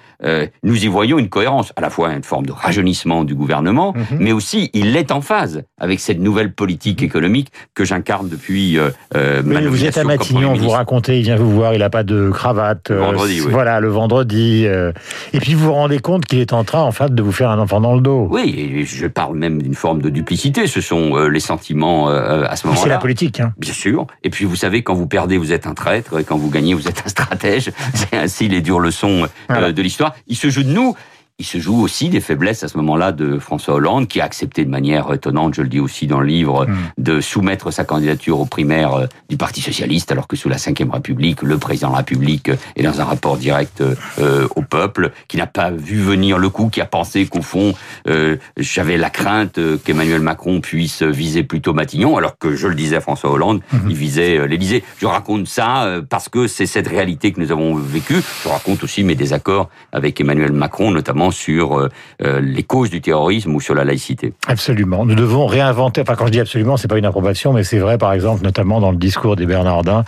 nous 0.64 0.84
y 0.84 0.88
voyons 0.88 1.18
une 1.18 1.28
cohérence, 1.28 1.72
à 1.76 1.80
la 1.80 1.90
fois 1.90 2.12
une 2.12 2.24
forme 2.24 2.46
de 2.46 2.52
rajeunissement 2.52 3.24
du 3.24 3.34
gouvernement, 3.34 3.92
Mhm. 3.96 4.18
mais 4.20 4.32
aussi 4.32 4.70
il 4.74 4.96
est 4.96 5.12
en 5.12 5.20
phase 5.20 5.62
avec 5.78 6.00
cette 6.00 6.18
nouvelle 6.18 6.52
politique 6.52 7.02
économique 7.02 7.48
que 7.74 7.84
j'incarne 7.84 8.28
depuis 8.28 8.78
vous 9.14 9.84
êtes 9.84 9.96
à 9.98 10.04
Matignon, 10.04 10.54
vous 10.54 10.68
racontez, 10.70 11.18
il 11.18 11.22
vient 11.22 11.36
vous 11.36 11.50
voir, 11.50 11.74
il 11.74 11.78
n'a 11.80 11.90
pas 11.90 12.02
de 12.02 12.30
cravate. 12.30 12.90
Le 12.90 12.98
vendredi, 12.98 13.40
oui. 13.40 13.50
Voilà, 13.50 13.80
le 13.80 13.88
vendredi. 13.88 14.64
et 14.64 15.38
puis 15.40 15.54
vous 15.54 15.66
vous 15.66 15.72
rendez 15.72 15.98
compte 15.98 16.26
qu'il 16.26 16.38
est 16.40 16.52
en 16.52 16.64
train, 16.64 16.82
en 16.82 16.92
fait, 16.92 17.14
de 17.14 17.22
vous 17.22 17.32
faire 17.32 17.50
un 17.50 17.58
enfant 17.58 17.80
dans 17.80 17.94
le 17.94 18.00
dos. 18.00 18.28
Oui, 18.30 18.54
et 18.58 18.84
je 18.84 19.06
parle 19.06 19.36
même 19.36 19.62
d'une 19.62 19.74
forme 19.74 20.02
de 20.02 20.10
duplicité. 20.10 20.66
Ce 20.66 20.80
sont 20.80 21.16
euh, 21.16 21.28
les 21.28 21.40
sentiments 21.40 22.10
euh, 22.10 22.44
à 22.48 22.56
ce 22.56 22.62
C'est 22.62 22.68
la 22.68 22.74
moment-là. 22.74 22.98
politique. 22.98 23.40
Hein. 23.40 23.52
Bien 23.58 23.72
sûr. 23.72 24.06
Et 24.24 24.30
puis 24.30 24.44
vous 24.44 24.56
savez, 24.56 24.82
quand 24.82 24.94
vous 24.94 25.06
perdez, 25.06 25.38
vous 25.38 25.52
êtes 25.52 25.66
un 25.66 25.74
traître, 25.74 26.18
et 26.18 26.24
quand 26.24 26.36
vous 26.36 26.50
gagnez, 26.50 26.74
vous 26.74 26.88
êtes 26.88 27.02
un 27.04 27.08
stratège. 27.08 27.70
C'est 27.94 28.16
ainsi 28.16 28.48
les 28.48 28.60
dures 28.60 28.80
leçons 28.80 29.24
euh, 29.24 29.26
Voilà. 29.48 29.72
de 29.72 29.82
l'histoire. 29.82 30.14
Il 30.26 30.36
se 30.36 30.50
joue 30.50 30.62
de 30.62 30.70
nous. 30.72 30.94
Il 31.40 31.46
se 31.46 31.58
joue 31.58 31.80
aussi 31.80 32.08
des 32.08 32.18
faiblesses 32.20 32.64
à 32.64 32.68
ce 32.68 32.76
moment-là 32.78 33.12
de 33.12 33.38
François 33.38 33.74
Hollande, 33.74 34.08
qui 34.08 34.20
a 34.20 34.24
accepté 34.24 34.64
de 34.64 34.70
manière 34.70 35.12
étonnante, 35.12 35.54
je 35.54 35.62
le 35.62 35.68
dis 35.68 35.78
aussi 35.78 36.08
dans 36.08 36.18
le 36.18 36.26
livre, 36.26 36.66
Mm. 36.66 36.76
de 36.98 37.20
soumettre 37.20 37.70
sa 37.72 37.84
candidature 37.84 38.40
aux 38.40 38.44
primaires 38.44 38.94
euh, 38.94 39.06
du 39.28 39.36
Parti 39.36 39.60
socialiste, 39.60 40.10
alors 40.10 40.26
que 40.26 40.34
sous 40.34 40.48
la 40.48 40.56
Ve 40.56 40.90
République, 40.90 41.42
le 41.42 41.56
président 41.56 41.88
de 41.88 41.92
la 41.92 41.98
République 41.98 42.50
est 42.74 42.82
dans 42.82 43.00
un 43.00 43.04
rapport 43.04 43.36
direct 43.36 43.80
euh, 44.18 44.48
au 44.56 44.62
peuple, 44.62 45.12
qui 45.28 45.36
n'a 45.36 45.46
pas 45.46 45.70
vu 45.70 46.00
venir 46.00 46.38
le 46.38 46.48
coup, 46.48 46.70
qui 46.70 46.80
a 46.80 46.86
pensé 46.86 47.26
qu'au 47.26 47.42
fond, 47.42 47.72
euh, 48.08 48.36
j'avais 48.56 48.96
la 48.96 49.08
crainte 49.08 49.58
euh, 49.58 49.76
qu'Emmanuel 49.78 50.20
Macron 50.20 50.60
puisse 50.60 51.04
viser 51.04 51.44
plutôt 51.44 51.72
Matignon, 51.72 52.16
alors 52.16 52.36
que 52.36 52.56
je 52.56 52.66
le 52.66 52.74
disais 52.74 52.96
à 52.96 53.00
François 53.00 53.30
Hollande, 53.30 53.60
il 53.88 53.94
visait 53.94 54.38
euh, 54.38 54.46
l'Élysée. 54.48 54.82
Je 55.00 55.06
raconte 55.06 55.46
ça 55.46 55.84
euh, 55.84 56.02
parce 56.02 56.28
que 56.28 56.48
c'est 56.48 56.66
cette 56.66 56.88
réalité 56.88 57.30
que 57.30 57.40
nous 57.40 57.52
avons 57.52 57.76
vécue. 57.76 58.20
Je 58.42 58.48
raconte 58.48 58.82
aussi 58.82 59.04
mes 59.04 59.14
désaccords 59.14 59.68
avec 59.92 60.20
Emmanuel 60.20 60.50
Macron, 60.50 60.90
notamment 60.90 61.27
sur 61.30 61.78
euh, 61.78 61.88
euh, 62.22 62.40
les 62.40 62.62
causes 62.62 62.90
du 62.90 63.00
terrorisme 63.00 63.54
ou 63.54 63.60
sur 63.60 63.74
la 63.74 63.84
laïcité. 63.84 64.32
Absolument. 64.46 65.04
Nous 65.04 65.14
devons 65.14 65.46
réinventer. 65.46 66.00
Enfin, 66.00 66.14
quand 66.14 66.26
je 66.26 66.32
dis 66.32 66.40
absolument, 66.40 66.76
c'est 66.76 66.88
pas 66.88 66.98
une 66.98 67.04
approbation, 67.04 67.52
mais 67.52 67.64
c'est 67.64 67.78
vrai, 67.78 67.98
par 67.98 68.12
exemple, 68.12 68.42
notamment 68.42 68.80
dans 68.80 68.90
le 68.90 68.96
discours 68.96 69.36
des 69.36 69.46
Bernardins, 69.46 70.04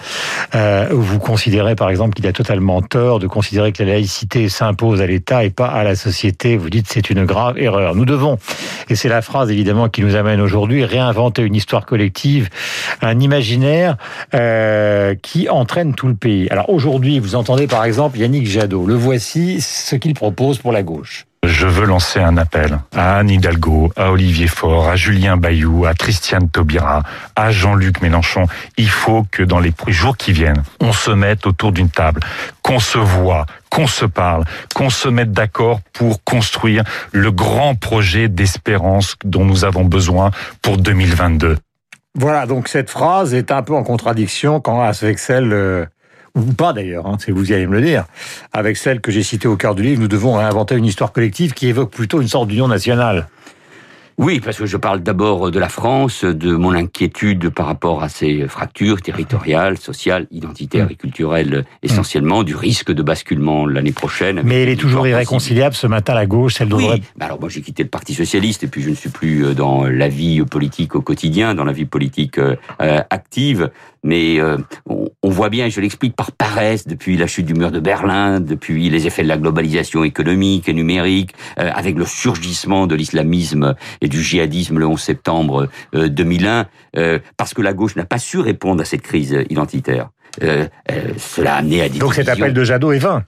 euh, 0.55 0.93
où 0.93 1.01
vous 1.01 1.19
considérez, 1.19 1.75
par 1.75 1.91
exemple, 1.91 2.15
qu'il 2.15 2.27
a 2.27 2.33
totalement 2.33 2.83
tort 2.83 3.19
de 3.19 3.27
considérer 3.27 3.73
que 3.73 3.83
la 3.83 3.93
laïcité 3.93 4.49
s'impose 4.49 5.01
à 5.01 5.07
l'État 5.07 5.45
et 5.45 5.51
pas 5.51 5.69
à 5.69 5.85
la 5.85 5.95
société. 5.95 6.57
Vous 6.57 6.71
dites 6.71 6.87
c'est 6.89 7.11
une 7.11 7.25
grave 7.25 7.59
erreur. 7.59 7.95
Nous 7.95 8.05
devons, 8.05 8.39
et 8.89 8.95
c'est 8.95 9.09
la 9.09 9.23
phrase 9.23 9.51
évidemment 9.51 9.89
qui 9.89 10.03
nous 10.03 10.17
amène 10.17 10.41
aujourd'hui, 10.41 10.85
réinventer 10.85 11.43
une 11.43 11.55
histoire 11.55 11.87
collective, 11.87 12.49
un 13.03 13.19
imaginaire 13.21 13.97
qui 15.23 15.49
entraîne 15.49 15.95
tout 15.95 16.09
le 16.09 16.15
pays. 16.15 16.49
Alors 16.51 16.71
aujourd'hui, 16.71 17.19
vous 17.19 17.35
entendez 17.35 17.67
par 17.67 17.85
exemple 17.85 18.19
Yannick 18.19 18.47
Jadot. 18.47 18.87
Le 18.87 18.95
voici 18.95 19.61
ce 19.61 19.97
qu'il 19.97 20.15
propose 20.15 20.59
pour 20.59 20.73
la 20.73 20.83
gauche. 20.83 21.10
Je 21.51 21.67
veux 21.67 21.85
lancer 21.85 22.21
un 22.21 22.37
appel 22.37 22.79
à 22.95 23.17
Anne 23.17 23.29
Hidalgo, 23.29 23.93
à 23.97 24.13
Olivier 24.13 24.47
Faure, 24.47 24.89
à 24.89 24.95
Julien 24.95 25.37
Bayou, 25.37 25.85
à 25.85 25.95
Christiane 25.95 26.49
Taubira, 26.49 27.03
à 27.35 27.51
Jean-Luc 27.51 28.03
Mélenchon. 28.03 28.47
Il 28.77 28.89
faut 28.89 29.27
que 29.33 29.43
dans 29.43 29.59
les 29.59 29.75
jours 29.89 30.17
qui 30.17 30.33
viennent, 30.33 30.63
on 30.81 30.93
se 30.93 31.11
mette 31.11 31.49
autour 31.49 31.73
d'une 31.73 31.91
table, 31.91 32.21
qu'on 32.63 32.79
se 32.79 32.99
voit, 32.99 33.47
qu'on 33.69 33.89
se 33.89 34.05
parle, 34.05 34.45
qu'on 34.77 34.91
se 34.91 35.09
mette 35.09 35.33
d'accord 35.33 35.81
pour 35.93 36.23
construire 36.23 36.85
le 37.11 37.33
grand 37.33 37.75
projet 37.75 38.29
d'espérance 38.29 39.17
dont 39.25 39.45
nous 39.45 39.65
avons 39.65 39.85
besoin 39.85 40.31
pour 40.63 40.79
2022. 40.79 41.57
Voilà, 42.15 42.47
donc 42.47 42.69
cette 42.69 42.91
phrase 42.91 43.35
est 43.35 43.51
un 43.51 43.63
peu 43.63 43.75
en 43.75 43.83
contradiction 43.83 44.61
quand 44.61 44.83
avec 44.83 45.19
celle, 45.19 45.53
euh, 45.53 45.85
ou 46.49 46.53
pas 46.53 46.73
d'ailleurs, 46.73 47.07
hein, 47.07 47.17
c'est 47.19 47.33
vous 47.33 47.53
allez 47.53 47.67
me 47.67 47.75
le 47.75 47.83
dire, 47.83 48.05
avec 48.53 48.77
celle 48.77 49.01
que 49.01 49.11
j'ai 49.11 49.23
citée 49.23 49.49
au 49.49 49.57
cœur 49.57 49.75
du 49.75 49.83
livre, 49.83 50.01
nous 50.01 50.09
devons 50.09 50.35
réinventer 50.35 50.77
une 50.77 50.85
histoire 50.85 51.13
collective 51.13 51.53
qui 51.53 51.69
évoque 51.69 51.91
plutôt 51.91 52.21
une 52.21 52.29
sorte 52.29 52.49
d'union 52.49 52.69
nationale. 52.69 53.29
Oui, 54.21 54.39
parce 54.39 54.59
que 54.59 54.67
je 54.67 54.77
parle 54.77 55.01
d'abord 55.01 55.51
de 55.51 55.59
la 55.59 55.71
France, 55.71 56.27
de 56.27 56.55
mon 56.55 56.75
inquiétude 56.75 57.49
par 57.49 57.65
rapport 57.65 58.03
à 58.03 58.11
ces 58.11 58.47
fractures 58.49 59.01
territoriales, 59.01 59.79
sociales, 59.79 60.27
identitaires 60.31 60.91
et 60.91 60.95
culturelles, 60.95 61.65
essentiellement, 61.83 62.43
du 62.43 62.55
risque 62.55 62.93
de 62.93 63.03
basculement 63.03 63.67
l'année 63.67 63.93
prochaine. 63.93 64.43
Mais 64.45 64.63
elle 64.63 64.69
est 64.69 64.77
toujours 64.77 65.07
irréconciliable 65.07 65.75
ce 65.75 65.87
matin, 65.87 66.13
la 66.13 66.27
gauche, 66.27 66.57
celle 66.57 66.75
Oui, 66.75 67.03
bah 67.17 67.25
alors 67.25 67.41
moi 67.41 67.49
j'ai 67.49 67.63
quitté 67.63 67.83
le 67.83 67.89
Parti 67.89 68.13
socialiste 68.13 68.63
et 68.63 68.67
puis 68.67 68.83
je 68.83 68.91
ne 68.91 68.95
suis 68.95 69.09
plus 69.09 69.43
euh, 69.43 69.55
dans 69.55 69.85
la 69.85 70.09
vie 70.09 70.43
politique 70.43 70.95
au 70.97 71.01
quotidien, 71.01 71.55
dans 71.55 71.65
la 71.65 71.73
vie 71.73 71.87
politique 71.87 72.37
euh, 72.37 72.57
euh, 72.83 73.01
active, 73.09 73.71
mais 74.03 74.41
euh, 74.41 74.57
on, 74.87 75.31
voit 75.31 75.49
bien, 75.49 75.69
je 75.69 75.81
l'explique 75.81 76.17
par 76.17 76.33
paresse, 76.33 76.87
depuis 76.87 77.17
la 77.17 77.27
chute 77.27 77.47
du 77.47 77.55
mur 77.55 77.71
de 77.71 77.81
Berlin, 77.81 78.41
depuis 78.41 78.89
les 78.91 79.07
effets 79.07 79.23
de 79.23 79.29
la 79.29 79.37
globalisation 79.37 80.05
économique 80.05 80.69
et 80.69 80.73
numérique, 80.73 81.35
euh, 81.59 81.71
avec 81.75 81.97
le 81.97 82.05
surgissement 82.05 82.87
de 82.87 82.95
l'islamisme 82.95 83.75
et 84.01 84.09
du 84.09 84.23
djihadisme 84.23 84.79
le 84.79 84.87
11 84.87 85.01
septembre 85.01 85.69
euh, 85.95 86.09
2001, 86.09 86.67
euh, 86.97 87.19
parce 87.37 87.55
que 87.55 87.63
la 87.63 87.73
gauche 87.73 87.97
n'a 87.97 88.05
pas 88.05 88.19
su 88.19 88.39
répondre 88.39 88.83
à 88.83 88.85
cette 88.85 89.03
crise 89.03 89.45
identitaire. 89.51 90.11
Euh, 90.43 90.67
euh, 90.91 91.01
cela 91.19 91.55
a 91.55 91.59
amené 91.59 91.83
à 91.83 91.89
des 91.89 91.99
Donc 91.99 92.15
cet 92.15 92.29
appel 92.29 92.53
de 92.53 92.65
Jadot 92.65 92.93
est 92.93 92.99
vain. 92.99 93.25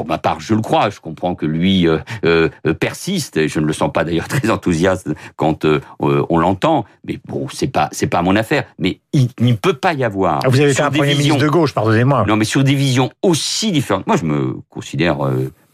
Pour 0.00 0.08
ma 0.08 0.16
part, 0.16 0.40
je 0.40 0.54
le 0.54 0.62
crois. 0.62 0.88
Je 0.88 0.98
comprends 0.98 1.34
que 1.34 1.44
lui 1.44 1.86
euh, 1.86 1.98
euh, 2.24 2.48
persiste. 2.72 3.36
Et 3.36 3.48
je 3.48 3.60
ne 3.60 3.66
le 3.66 3.74
sens 3.74 3.92
pas 3.92 4.02
d'ailleurs 4.02 4.28
très 4.34 4.48
enthousiaste 4.48 5.10
quand 5.36 5.66
euh, 5.66 5.80
on 6.00 6.38
l'entend. 6.38 6.86
Mais 7.06 7.18
bon, 7.28 7.48
c'est 7.52 7.66
pas 7.68 7.90
c'est 7.92 8.06
pas 8.06 8.22
mon 8.22 8.34
affaire. 8.34 8.64
Mais 8.78 9.00
il 9.12 9.28
ne 9.40 9.52
peut 9.52 9.74
pas 9.74 9.92
y 9.92 10.02
avoir. 10.02 10.40
Ah, 10.42 10.48
vous 10.48 10.58
avez 10.58 10.72
sur 10.72 10.84
un 10.86 10.90
Premier 10.90 11.12
visions- 11.14 11.34
ministre 11.34 11.44
de 11.44 11.50
gauche, 11.50 11.74
pardonnez-moi. 11.74 12.24
Non, 12.26 12.36
mais 12.36 12.46
sur 12.46 12.64
des 12.64 12.74
visions 12.74 13.10
aussi 13.20 13.72
différentes. 13.72 14.06
Moi, 14.06 14.16
je 14.16 14.24
me 14.24 14.56
considère 14.70 15.18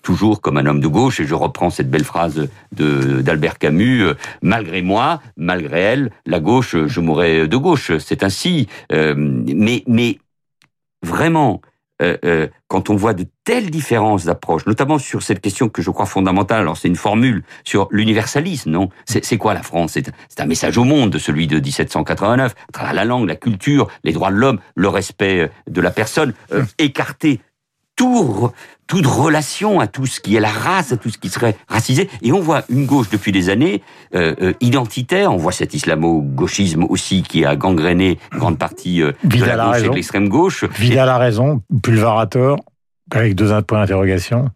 toujours 0.02 0.40
comme 0.40 0.56
un 0.56 0.66
homme 0.66 0.80
de 0.80 0.87
gauche 0.88 1.21
et 1.21 1.25
je 1.26 1.35
reprends 1.35 1.71
cette 1.71 1.90
belle 1.90 2.04
phrase 2.04 2.49
de 2.73 3.21
d'Albert 3.23 3.59
Camus. 3.59 4.02
euh, 4.02 4.14
malgré 4.42 4.83
moi, 4.83 5.21
malgré 5.37 5.80
elle, 5.80 6.11
la 6.26 6.40
gauche, 6.40 6.75
je 6.87 7.00
mourrai 7.00 7.47
de 7.47 7.56
gauche. 7.56 7.92
C'est 7.99 8.25
ainsi. 8.25 8.66
Euh, 8.92 9.14
mais 9.16 9.85
mais 9.87 10.18
vraiment. 11.04 11.61
Euh, 12.03 12.17
euh, 12.25 12.49
quand 12.69 12.91
on 12.91 12.97
voit 12.97 13.15
de 13.15 13.25
telles 13.45 13.71
différences 13.71 14.25
d'approche, 14.25 14.67
notamment 14.67 14.99
sur 14.99 15.23
cette 15.23 15.41
question 15.41 15.69
que 15.69 15.83
je 15.83 15.91
crois 15.91 16.05
fondamentale, 16.05 16.61
alors 16.61 16.76
c'est 16.76 16.88
une 16.88 16.97
formule 16.97 17.43
sur 17.65 17.88
l'universalisme, 17.91 18.71
non? 18.71 18.91
C'est 19.07 19.38
quoi 19.38 19.55
la 19.55 19.62
France? 19.62 19.93
C'est 19.93 20.12
c'est 20.29 20.41
un 20.41 20.47
message 20.47 20.76
au 20.76 20.85
monde, 20.85 21.17
celui 21.19 21.47
de 21.47 21.59
1789, 21.59 22.55
à 22.69 22.73
travers 22.73 22.93
la 22.93 23.05
langue, 23.05 23.29
la 23.29 23.37
culture, 23.37 23.88
les 24.05 24.12
droits 24.12 24.31
de 24.31 24.37
l'homme, 24.37 24.59
le 24.75 24.88
respect 24.88 25.50
de 25.69 25.81
la 25.81 25.91
personne, 25.91 26.35
euh, 26.53 26.65
écarté 26.79 27.41
tout, 27.97 28.50
toute 28.87 29.07
relation 29.07 29.81
à 29.81 29.87
tout 29.87 30.07
ce 30.07 30.21
qui 30.21 30.37
est 30.37 30.41
la 30.41 30.50
race, 30.50 30.93
à 30.93 30.97
tout 30.97 31.11
ce 31.11 31.19
qui 31.19 31.29
serait 31.29 31.57
racisé. 31.67 32.09
Et 32.23 32.33
on 32.33 32.41
voit 32.41 32.62
une 32.69 32.87
gauche 32.87 33.09
depuis 33.11 33.33
des 33.33 33.49
années 33.49 33.83
euh, 34.15 34.35
euh, 34.41 34.53
identitaire. 34.61 35.33
On 35.33 35.37
voit 35.37 35.53
cet 35.53 35.75
islamo-gauchisme 35.75 36.85
aussi 36.85 37.23
qui 37.23 37.45
a 37.45 37.57
gangréné 37.57 38.19
une 38.33 38.38
grande 38.38 38.59
partie 38.59 39.03
euh, 39.03 39.12
de 39.25 39.45
la 39.45 39.57
gauche 39.57 39.67
et 39.67 39.71
raison. 39.73 39.91
de 39.91 39.95
l'extrême 39.97 40.29
gauche. 40.29 40.65
Vidal 40.79 41.09
a 41.09 41.19
raison, 41.19 41.62
Pulvarator, 41.83 42.59
avec 43.11 43.35
deux 43.35 43.61
points 43.62 43.81
d'interrogation. 43.81 44.50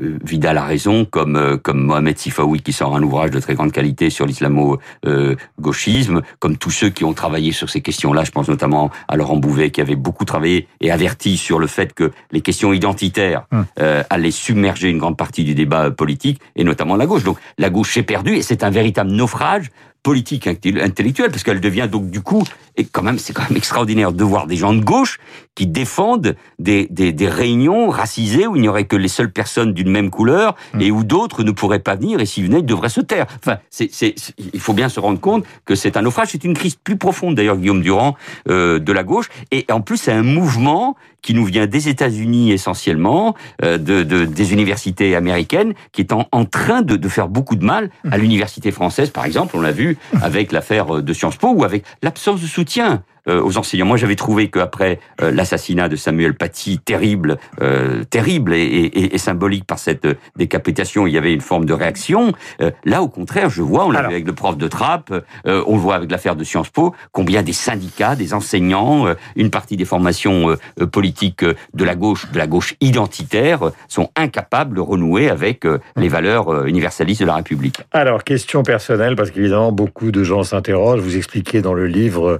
Euh, 0.00 0.18
Vidal 0.24 0.58
a 0.58 0.64
raison, 0.64 1.04
comme 1.04 1.36
euh, 1.36 1.56
comme 1.56 1.80
Mohamed 1.84 2.18
Sifaoui 2.18 2.60
qui 2.60 2.72
sort 2.72 2.94
un 2.96 3.02
ouvrage 3.02 3.30
de 3.30 3.40
très 3.40 3.54
grande 3.54 3.72
qualité 3.72 4.10
sur 4.10 4.26
l'islamo-gauchisme, 4.26 6.22
comme 6.38 6.56
tous 6.56 6.70
ceux 6.70 6.90
qui 6.90 7.04
ont 7.04 7.14
travaillé 7.14 7.52
sur 7.52 7.70
ces 7.70 7.80
questions-là. 7.80 8.24
Je 8.24 8.30
pense 8.30 8.48
notamment 8.48 8.90
à 9.08 9.16
Laurent 9.16 9.36
Bouvet 9.36 9.70
qui 9.70 9.80
avait 9.80 9.96
beaucoup 9.96 10.24
travaillé 10.24 10.66
et 10.80 10.90
averti 10.90 11.36
sur 11.36 11.58
le 11.58 11.66
fait 11.66 11.94
que 11.94 12.10
les 12.32 12.40
questions 12.40 12.72
identitaires 12.72 13.08
Hum. 13.50 13.64
euh, 13.80 14.02
allaient 14.10 14.30
submerger 14.30 14.90
une 14.90 14.98
grande 14.98 15.16
partie 15.16 15.44
du 15.44 15.54
débat 15.54 15.86
euh, 15.86 15.90
politique 15.90 16.40
et 16.56 16.64
notamment 16.64 16.96
la 16.96 17.06
gauche. 17.06 17.24
Donc 17.24 17.38
la 17.56 17.70
gauche 17.70 17.94
s'est 17.94 18.02
perdue 18.02 18.36
et 18.36 18.42
c'est 18.42 18.62
un 18.62 18.70
véritable 18.70 19.10
naufrage 19.10 19.70
politique 20.08 20.46
intel- 20.46 20.80
intellectuel 20.82 21.30
parce 21.30 21.42
qu'elle 21.42 21.60
devient 21.60 21.86
donc 21.90 22.08
du 22.08 22.22
coup 22.22 22.42
et 22.78 22.84
quand 22.86 23.02
même 23.02 23.18
c'est 23.18 23.34
quand 23.34 23.46
même 23.48 23.58
extraordinaire 23.58 24.10
de 24.12 24.24
voir 24.24 24.46
des 24.46 24.56
gens 24.56 24.72
de 24.72 24.80
gauche 24.80 25.18
qui 25.54 25.66
défendent 25.66 26.34
des, 26.58 26.86
des, 26.90 27.12
des 27.12 27.28
réunions 27.28 27.90
racisées 27.90 28.46
où 28.46 28.56
il 28.56 28.62
n'y 28.62 28.68
aurait 28.68 28.84
que 28.86 28.96
les 28.96 29.08
seules 29.08 29.30
personnes 29.30 29.74
d'une 29.74 29.90
même 29.90 30.08
couleur 30.08 30.54
et 30.80 30.90
où 30.90 31.04
d'autres 31.04 31.42
ne 31.42 31.50
pourraient 31.50 31.80
pas 31.90 31.96
venir 31.96 32.20
et 32.20 32.26
s'ils 32.26 32.44
venaient 32.46 32.60
ils 32.60 32.64
devraient 32.74 32.88
se 32.88 33.02
taire. 33.02 33.26
Enfin 33.42 33.58
c'est 33.68 33.90
c'est 33.92 34.14
c'est- 34.16 34.34
il 34.54 34.60
faut 34.60 34.72
bien 34.72 34.88
se 34.88 34.98
rendre 34.98 35.20
compte 35.20 35.44
que 35.66 35.74
c'est 35.74 35.98
un 35.98 36.02
naufrage, 36.02 36.28
c'est 36.32 36.44
une 36.44 36.54
crise 36.54 36.76
plus 36.76 36.96
profonde 36.96 37.34
d'ailleurs 37.34 37.58
Guillaume 37.58 37.82
Durand 37.82 38.16
euh, 38.48 38.78
de 38.78 38.92
la 38.94 39.02
gauche. 39.02 39.28
Et 39.50 39.66
en 39.70 39.82
plus 39.82 39.98
c'est 39.98 40.12
un 40.12 40.22
mouvement 40.22 40.96
qui 41.20 41.34
nous 41.34 41.44
vient 41.44 41.66
des 41.66 41.88
États-Unis 41.88 42.52
essentiellement, 42.52 43.34
euh, 43.64 43.76
de, 43.76 44.04
de, 44.04 44.24
des 44.24 44.52
universités 44.52 45.16
américaines, 45.16 45.74
qui 45.92 46.00
est 46.00 46.12
en, 46.12 46.28
en 46.30 46.44
train 46.44 46.80
de, 46.82 46.94
de 46.94 47.08
faire 47.08 47.28
beaucoup 47.28 47.56
de 47.56 47.64
mal 47.64 47.90
à 48.08 48.16
l'université 48.18 48.70
française, 48.70 49.10
par 49.10 49.24
exemple, 49.24 49.56
on 49.56 49.60
l'a 49.60 49.72
vu 49.72 49.97
avec 50.22 50.52
l'affaire 50.52 51.02
de 51.02 51.12
Sciences 51.12 51.36
Po 51.36 51.48
ou 51.48 51.64
avec 51.64 51.84
l'absence 52.02 52.40
de 52.40 52.46
soutien 52.46 53.02
aux 53.28 53.58
enseignants. 53.58 53.86
Moi, 53.86 53.96
j'avais 53.96 54.16
trouvé 54.16 54.48
qu'après 54.48 54.98
euh, 55.20 55.30
l'assassinat 55.30 55.88
de 55.88 55.96
Samuel 55.96 56.34
Paty, 56.34 56.78
terrible, 56.78 57.38
euh, 57.60 58.04
terrible 58.04 58.54
et, 58.54 58.58
et- 58.62 59.14
et 59.14 59.18
symbolique 59.18 59.64
par 59.64 59.78
cette 59.78 60.04
euh, 60.06 60.14
décapitation, 60.36 61.06
il 61.06 61.12
y 61.12 61.18
avait 61.18 61.32
une 61.34 61.40
forme 61.40 61.64
de 61.64 61.72
réaction. 61.72 62.32
Euh, 62.60 62.70
là, 62.84 63.02
au 63.02 63.08
contraire, 63.08 63.50
je 63.50 63.62
vois, 63.62 63.84
on 63.86 63.90
l'a 63.90 64.00
vu 64.02 64.14
avec 64.14 64.26
le 64.26 64.32
prof 64.32 64.56
de 64.56 64.68
Trappe, 64.68 65.12
euh, 65.46 65.62
on 65.66 65.74
le 65.74 65.80
voit 65.80 65.94
avec 65.96 66.10
l'affaire 66.10 66.36
de 66.36 66.44
Sciences 66.44 66.70
Po, 66.70 66.94
combien 67.12 67.42
des 67.42 67.52
syndicats, 67.52 68.16
des 68.16 68.34
enseignants, 68.34 69.06
euh, 69.06 69.14
une 69.36 69.50
partie 69.50 69.76
des 69.76 69.84
formations 69.84 70.50
euh, 70.50 70.56
euh, 70.80 70.86
politiques 70.86 71.42
euh, 71.44 71.54
de 71.74 71.84
la 71.84 71.94
gauche, 71.94 72.30
de 72.32 72.38
la 72.38 72.46
gauche 72.46 72.74
identitaire, 72.80 73.62
euh, 73.68 73.70
sont 73.88 74.10
incapables 74.16 74.76
de 74.76 74.80
renouer 74.80 75.28
avec 75.30 75.64
euh, 75.66 75.78
les 75.96 76.08
valeurs 76.08 76.48
euh, 76.52 76.64
universalistes 76.66 77.20
de 77.22 77.26
la 77.26 77.36
République. 77.36 77.76
Alors, 77.92 78.24
question 78.24 78.62
personnelle, 78.62 79.16
parce 79.16 79.30
qu'évidemment, 79.30 79.72
beaucoup 79.72 80.10
de 80.10 80.22
gens 80.24 80.42
s'interrogent. 80.42 81.00
Vous 81.00 81.16
expliquez 81.16 81.62
dans 81.62 81.74
le 81.74 81.86
livre 81.86 82.28
euh, 82.28 82.38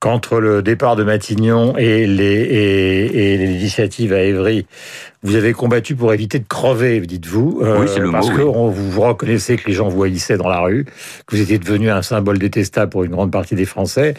qu'entre 0.00 0.40
le 0.40 0.62
départ 0.62 0.96
de 0.96 1.04
Matignon 1.04 1.76
et 1.76 2.06
législatives 2.06 4.12
à 4.12 4.22
Évry, 4.22 4.66
vous 5.22 5.34
avez 5.34 5.52
combattu 5.52 5.94
pour 5.96 6.12
éviter 6.12 6.38
de 6.38 6.44
crever, 6.46 7.00
dites-vous. 7.00 7.60
euh, 7.62 7.80
Oui, 7.80 7.86
c'est 7.92 8.00
le 8.00 8.10
Parce 8.12 8.28
mot, 8.30 8.36
que 8.36 8.42
oui. 8.42 8.50
on- 8.54 8.68
vous 8.68 9.00
reconnaissez 9.00 9.56
que 9.56 9.66
les 9.66 9.72
gens 9.74 9.88
vous 9.88 10.02
haïssaient 10.04 10.36
dans 10.36 10.48
la 10.48 10.60
rue, 10.60 10.84
que 11.26 11.34
vous 11.36 11.42
étiez 11.42 11.58
devenu 11.58 11.90
un 11.90 12.02
symbole 12.02 12.38
détestable 12.38 12.90
pour 12.90 13.02
une 13.04 13.10
grande 13.10 13.30
partie 13.32 13.54
des 13.54 13.64
Français. 13.64 14.14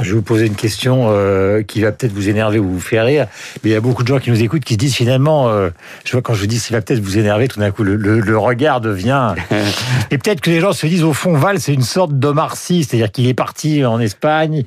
Je 0.00 0.10
vais 0.10 0.16
vous 0.16 0.22
poser 0.22 0.46
une 0.46 0.54
question 0.56 1.06
euh, 1.10 1.62
qui 1.62 1.80
va 1.80 1.92
peut-être 1.92 2.12
vous 2.12 2.28
énerver 2.28 2.58
ou 2.58 2.68
vous 2.68 2.80
faire 2.80 3.06
rire, 3.06 3.26
mais 3.62 3.70
il 3.70 3.72
y 3.72 3.76
a 3.76 3.80
beaucoup 3.80 4.02
de 4.02 4.08
gens 4.08 4.18
qui 4.18 4.30
nous 4.30 4.42
écoutent 4.42 4.64
qui 4.64 4.74
se 4.74 4.78
disent 4.78 4.94
finalement, 4.94 5.48
euh, 5.48 5.70
je 6.04 6.12
vois 6.12 6.20
quand 6.22 6.34
je 6.34 6.40
vous 6.40 6.46
dis 6.46 6.58
qu'il 6.60 6.74
va 6.74 6.82
peut-être 6.82 7.00
vous 7.00 7.16
énerver, 7.18 7.48
tout 7.48 7.60
d'un 7.60 7.70
coup 7.70 7.82
le, 7.84 7.96
le- 7.96 8.20
le 8.20 8.38
regard 8.38 8.80
devient 8.80 9.34
et 10.10 10.18
peut-être 10.18 10.40
que 10.40 10.50
les 10.50 10.60
gens 10.60 10.72
se 10.72 10.86
disent 10.86 11.04
au 11.04 11.12
fond, 11.12 11.34
Val, 11.34 11.60
c'est 11.60 11.72
une 11.72 11.82
sorte 11.82 12.12
d'Omar 12.18 12.56
Sy, 12.56 12.84
c'est-à-dire 12.84 13.10
qu'il 13.12 13.26
est 13.28 13.34
parti 13.34 13.84
en 13.84 14.00
Espagne, 14.00 14.64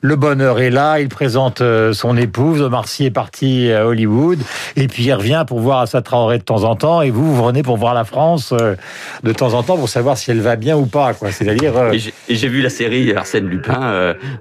le 0.00 0.16
bonheur 0.16 0.60
est 0.60 0.70
là, 0.70 1.00
il 1.00 1.08
présente 1.08 1.62
son 1.92 2.16
épouse, 2.16 2.62
Omar 2.62 2.88
Sy 2.88 3.06
est 3.06 3.10
parti 3.10 3.70
à 3.72 3.86
Hollywood, 3.86 4.38
et 4.76 4.86
puis 4.88 5.04
il 5.04 5.12
revient 5.24 5.44
pour 5.46 5.60
voir 5.60 5.80
Assa 5.80 6.02
Traoré 6.02 6.38
de 6.38 6.42
temps 6.44 6.64
en 6.64 6.76
temps, 6.76 7.00
et 7.02 7.10
vous, 7.10 7.34
vous 7.34 7.44
venez 7.44 7.62
pour 7.62 7.76
voir 7.78 7.94
la 7.94 8.04
France 8.04 8.52
euh, 8.52 8.76
de 9.22 9.32
temps 9.32 9.54
en 9.54 9.62
temps 9.62 9.76
pour 9.76 9.88
savoir 9.88 10.18
si 10.18 10.30
elle 10.30 10.40
va 10.40 10.56
bien 10.56 10.76
ou 10.76 10.84
pas, 10.86 11.14
quoi. 11.14 11.32
C'est-à-dire, 11.32 11.76
euh, 11.76 11.92
Et 12.28 12.34
j'ai- 12.34 12.48
vu 12.48 12.60
la 12.60 12.68
série 12.70 13.14
Arsène 13.14 13.46
Lupin 13.46 13.82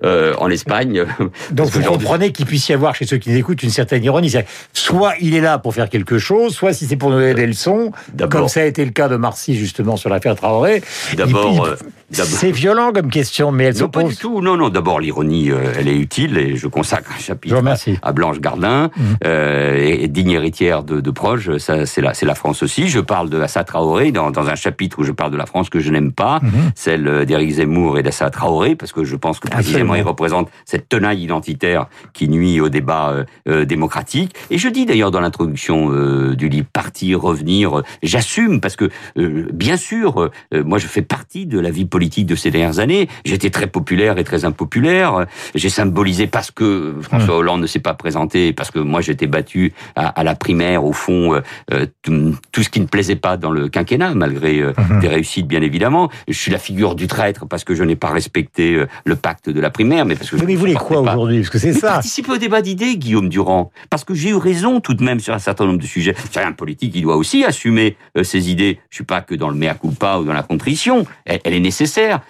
euh, 0.04 0.34
en 0.38 0.50
Espagne. 0.50 1.06
donc 1.52 1.70
vous 1.70 1.82
comprenez 1.82 2.32
qu'il 2.32 2.46
puisse 2.46 2.68
y 2.70 2.74
avoir 2.74 2.96
chez 2.96 3.06
ceux 3.06 3.18
qui 3.18 3.30
nous 3.32 3.38
écoutent 3.38 3.64
une 3.64 3.70
certaine 3.70 4.04
ironie. 4.04 4.32
Soit 4.74 5.14
il 5.22 5.36
est 5.36 5.42
là 5.42 5.58
pour 5.58 5.74
faire 5.74 5.90
quelque 5.90 6.18
chose, 6.20 6.54
soit 6.54 6.74
si 6.74 6.86
c'est 6.86 6.98
pour 6.98 7.10
nous 7.10 7.18
donner 7.20 7.34
des 7.34 7.48
leçons, 7.48 7.92
comme 8.30 8.48
ça 8.50 8.60
a 8.62 8.66
été 8.66 8.84
le 8.84 8.92
cas 8.92 9.08
de 9.08 9.16
Marcy 9.16 9.56
justement 9.56 9.96
sur 9.96 10.10
l'affaire 10.10 10.36
Traoré. 10.36 10.82
D'abord, 11.16 11.48
il- 11.50 11.56
d'abord- 11.56 11.76
C'est 12.12 12.52
violent 12.52 12.92
comme 12.94 13.10
question, 13.10 13.52
mais 13.52 13.66
elle 13.66 13.78
Non, 13.78 13.90
pas 13.90 14.04
du 14.04 14.16
tout. 14.16 14.42
Non, 14.42 14.56
non. 14.58 14.70
D'abord, 14.70 15.00
l'ironie, 15.00 15.50
euh, 15.50 15.74
elle 15.78 15.88
est 15.88 15.96
utile 15.98 16.38
et 16.38 16.56
je 16.56 16.68
consacre 16.68 17.12
un 17.16 17.20
chapitre 17.20 17.56
à 18.02 18.12
Blanche 18.12 18.40
Gardin, 18.40 18.90
Mhm. 18.96 19.04
euh, 19.26 19.78
et, 19.78 20.04
et 20.04 20.08
digne 20.08 20.32
héritière 20.32 20.84
de, 20.84 21.00
de 21.02 21.12
Proche. 21.12 21.58
Ça, 21.58 21.86
c'est 21.86 22.02
la, 22.02 22.14
c'est 22.14 22.26
la 22.26 22.36
France 22.36 22.62
aussi. 22.62 22.88
Je 22.88 23.00
parle 23.00 23.30
de 23.30 23.40
Assa 23.40 23.64
Traoré 23.64 24.12
dans, 24.12 24.30
dans 24.32 24.48
un 24.48 24.56
chapitre 24.56 25.00
où 25.00 25.04
je 25.04 25.12
parle 25.12 25.32
de 25.32 25.38
la 25.38 25.46
France 25.46 25.70
que 25.70 25.80
je 25.80 25.92
n'aime 25.92 26.12
pas, 26.12 26.40
Mhm. 26.44 26.52
celle 26.76 27.08
euh, 27.08 27.26
d'Éric 27.26 27.52
Zemmour 27.54 27.98
et 27.98 28.04
d'Assa 28.04 28.30
Traoré, 28.30 28.76
parce 28.76 28.92
que 28.92 29.04
je 29.04 29.16
pense 29.16 29.40
que 29.40 29.48
précisément 29.48 29.94
Absolument. 29.94 29.96
il 29.96 30.08
représente 30.08 30.50
cette 30.66 30.90
tenaille 30.90 31.24
identitaire 31.24 31.88
qui 32.14 32.30
nuit 32.30 32.60
au 32.60 32.70
débat 32.70 33.10
euh, 33.12 33.24
euh, 33.48 33.66
démocratique. 33.66 34.36
Et 34.52 34.58
je 34.60 34.68
dis 34.70 34.86
d'ailleurs 34.86 35.10
dans 35.12 35.22
l'introduction 35.22 35.92
euh, 35.92 36.36
du 36.36 36.48
livre 36.50 36.68
partir, 36.72 37.22
revenir. 37.22 37.82
J'assume 38.04 38.62
parce 38.62 38.76
que 38.76 38.90
euh, 39.18 39.48
bien 39.54 39.78
sûr, 39.78 40.30
euh, 40.54 40.64
moi 40.64 40.78
je 40.78 40.88
fais 40.88 41.02
partie 41.02 41.46
de 41.48 41.60
la 41.60 41.72
vie 41.72 41.86
politique 41.86 42.03
de 42.10 42.36
ces 42.36 42.52
dernières 42.52 42.80
années. 42.80 43.08
J'étais 43.26 43.50
très 43.50 43.68
populaire 43.68 44.18
et 44.18 44.24
très 44.24 44.46
impopulaire. 44.46 45.26
J'ai 45.56 45.70
symbolisé 45.70 46.28
parce 46.28 46.52
que 46.52 46.96
François 47.02 47.38
Hollande 47.38 47.62
ne 47.62 47.68
s'est 47.68 47.80
pas 47.80 47.94
présenté, 47.94 48.52
parce 48.54 48.72
que 48.72 48.80
moi 48.80 49.02
j'étais 49.02 49.28
battu 49.28 49.74
à, 49.96 50.08
à 50.08 50.24
la 50.24 50.36
primaire 50.36 50.84
au 50.86 50.92
fond 50.94 51.34
euh, 51.34 51.42
euh, 51.72 51.86
tout, 52.02 52.36
tout 52.52 52.62
ce 52.64 52.70
qui 52.70 52.82
ne 52.82 52.86
plaisait 52.88 53.16
pas 53.16 53.38
dans 53.38 53.52
le 53.52 53.70
quinquennat, 53.70 54.14
malgré 54.16 54.60
euh, 54.60 54.74
Mhm. 54.90 55.00
des 55.00 55.08
réussites 55.08 55.48
bien 55.48 55.62
évidemment. 55.62 56.10
Je 56.28 56.34
suis 56.34 56.52
la 56.52 56.58
figure 56.58 56.96
du 56.96 57.08
traître 57.08 57.46
parce 57.48 57.64
que 57.64 57.74
je 57.76 57.84
n'ai 57.84 57.96
pas 57.96 58.10
respecté 58.10 58.74
euh, 58.76 58.88
le 59.06 59.16
pacte 59.16 59.50
de 59.50 59.60
la 59.62 59.70
primaire, 59.70 60.06
mais 60.06 60.16
parce 60.16 60.30
que 60.30 60.38
je 60.38 60.44
Mais 60.44 60.56
vous 60.56 60.60
voulez 60.60 60.74
quoi 60.74 61.00
aujourd'hui? 61.02 61.40
Parce 61.40 61.50
que 61.52 61.60
c'est 61.60 61.68
mais 61.74 61.80
ça. 61.80 61.88
participer 61.94 62.32
au 62.32 62.38
débat 62.38 62.62
d'idées, 62.62 62.98
Guillaume 62.98 63.30
Durand, 63.30 63.72
parce 63.90 64.04
que 64.04 64.14
j'ai 64.14 64.30
eu 64.30 64.36
raison 64.36 64.80
tout 64.82 64.94
de 64.94 65.04
même 65.04 65.20
sur 65.20 65.34
un 65.34 65.40
certain 65.40 65.66
nombre 65.66 65.80
de 65.80 65.86
sujets. 65.86 66.16
C'est 66.32 66.42
un 66.44 66.52
politique 66.52 66.94
qui 66.94 67.02
doit 67.02 67.16
aussi 67.16 67.46
assumer 67.46 67.96
euh, 68.18 68.24
ses 68.24 68.50
idées. 68.52 68.80
Je 68.90 68.96
suis 68.96 69.04
pas 69.06 69.22
que 69.22 69.36
dans 69.36 69.50
le 69.50 69.56
mea 69.56 69.74
culpa 69.76 70.18
ou 70.18 70.26
dans 70.26 70.34
la 70.34 70.44
contrition. 70.44 71.06
Elle, 71.26 71.40
elle 71.44 71.54
est 71.54 71.60
nécessaire. 71.60 71.83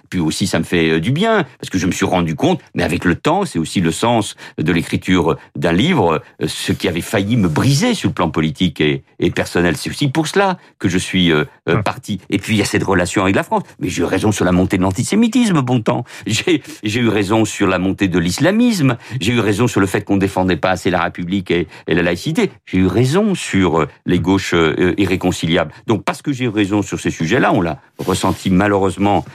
Puis 0.09 0.19
aussi, 0.19 0.47
ça 0.47 0.59
me 0.59 0.63
fait 0.63 0.89
euh, 0.89 0.99
du 0.99 1.11
bien 1.11 1.45
parce 1.59 1.69
que 1.69 1.77
je 1.77 1.87
me 1.87 1.91
suis 1.91 2.05
rendu 2.05 2.35
compte. 2.35 2.61
Mais 2.75 2.83
avec 2.83 3.05
le 3.05 3.15
temps, 3.15 3.45
c'est 3.45 3.59
aussi 3.59 3.81
le 3.81 3.91
sens 3.91 4.35
de 4.57 4.71
l'écriture 4.71 5.37
d'un 5.55 5.73
livre, 5.73 6.21
euh, 6.41 6.47
ce 6.47 6.71
qui 6.71 6.87
avait 6.87 7.01
failli 7.01 7.37
me 7.37 7.47
briser 7.47 7.93
sur 7.93 8.09
le 8.09 8.13
plan 8.13 8.29
politique 8.29 8.81
et, 8.81 9.03
et 9.19 9.31
personnel. 9.31 9.77
C'est 9.77 9.89
aussi 9.89 10.07
pour 10.09 10.27
cela 10.27 10.57
que 10.79 10.89
je 10.89 10.97
suis 10.97 11.31
euh, 11.31 11.45
euh, 11.69 11.81
parti. 11.81 12.19
Et 12.29 12.37
puis 12.37 12.55
il 12.55 12.59
y 12.59 12.61
a 12.61 12.65
cette 12.65 12.83
relation 12.83 13.23
avec 13.23 13.35
la 13.35 13.43
France. 13.43 13.63
Mais 13.79 13.89
j'ai 13.89 14.01
eu 14.01 14.05
raison 14.05 14.31
sur 14.31 14.45
la 14.45 14.51
montée 14.51 14.77
de 14.77 14.83
l'antisémitisme, 14.83 15.61
bon 15.61 15.81
temps. 15.81 16.03
J'ai 16.27 16.61
eu 16.83 17.07
raison 17.07 17.45
sur 17.45 17.67
la 17.67 17.79
montée 17.79 18.07
de 18.07 18.19
l'islamisme. 18.19 18.97
J'ai 19.19 19.33
eu 19.33 19.39
raison 19.39 19.67
sur 19.67 19.79
le 19.79 19.87
fait 19.87 20.03
qu'on 20.03 20.17
défendait 20.17 20.57
pas 20.57 20.71
assez 20.71 20.89
la 20.89 21.01
République 21.01 21.51
et, 21.51 21.67
et 21.87 21.95
la 21.95 22.01
laïcité. 22.01 22.51
J'ai 22.65 22.79
eu 22.79 22.87
raison 22.87 23.35
sur 23.35 23.87
les 24.05 24.19
gauches 24.19 24.53
euh, 24.53 24.93
irréconciliables. 24.97 25.71
Donc 25.87 26.03
parce 26.03 26.21
que 26.21 26.33
j'ai 26.33 26.45
eu 26.45 26.49
raison 26.49 26.81
sur 26.81 26.99
ces 26.99 27.11
sujets-là, 27.11 27.53
on 27.53 27.61
l'a 27.61 27.79
ressenti 27.97 28.49
malheureusement 28.49 29.25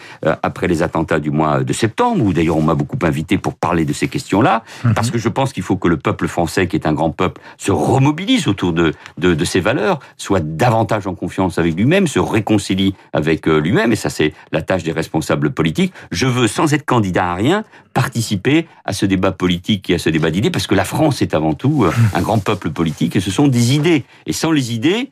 après 0.43 0.69
les 0.69 0.83
attentats 0.83 1.21
du 1.21 1.31
mois 1.31 1.63
de 1.65 1.73
septembre, 1.73 2.25
où 2.25 2.33
d'ailleurs 2.33 2.57
on 2.57 2.63
m'a 2.63 2.75
beaucoup 2.75 2.99
invité 3.03 3.39
pour 3.39 3.55
parler 3.55 3.85
de 3.85 3.93
ces 3.93 4.09
questions-là, 4.09 4.63
parce 4.95 5.11
que 5.11 5.19
je 5.19 5.29
pense 5.29 5.53
qu'il 5.53 5.63
faut 5.63 5.77
que 5.77 5.89
le 5.89 5.97
peuple 5.97 6.29
français, 6.29 6.67
qui 6.67 6.77
est 6.77 6.87
un 6.87 6.93
grand 6.93 7.11
peuple, 7.11 7.41
se 7.57 7.73
remobilise 7.73 8.49
autour 8.49 8.73
de, 8.73 8.93
de, 9.19 9.35
de 9.35 9.45
ses 9.45 9.61
valeurs, 9.61 10.01
soit 10.17 10.41
davantage 10.41 11.07
en 11.07 11.15
confiance 11.15 11.59
avec 11.59 11.75
lui-même, 11.75 12.07
se 12.07 12.19
réconcilie 12.19 12.95
avec 13.13 13.47
euh, 13.49 13.59
lui-même, 13.59 13.93
et 13.93 13.97
ça 13.97 14.11
c'est 14.11 14.33
la 14.53 14.63
tâche 14.63 14.83
des 14.83 14.93
responsables 14.93 15.51
politiques. 15.51 15.93
Je 16.11 16.27
veux, 16.27 16.49
sans 16.49 16.73
être 16.75 16.85
candidat 16.85 17.33
à 17.33 17.35
rien, 17.35 17.65
participer 17.95 18.67
à 18.85 18.93
ce 18.93 19.07
débat 19.07 19.33
politique 19.33 19.91
et 19.91 19.95
à 19.95 19.99
ce 19.99 20.11
débat 20.11 20.31
d'idées, 20.31 20.51
parce 20.51 20.67
que 20.67 20.75
la 20.75 20.85
France 20.85 21.23
est 21.23 21.35
avant 21.35 21.55
tout 21.55 21.85
euh, 21.85 21.93
un 22.15 22.23
grand 22.23 22.39
peuple 22.39 22.71
politique, 22.71 23.17
et 23.17 23.21
ce 23.21 23.31
sont 23.31 23.49
des 23.49 23.75
idées. 23.75 24.05
Et 24.27 24.33
sans 24.33 24.53
les 24.53 24.73
idées, 24.73 25.11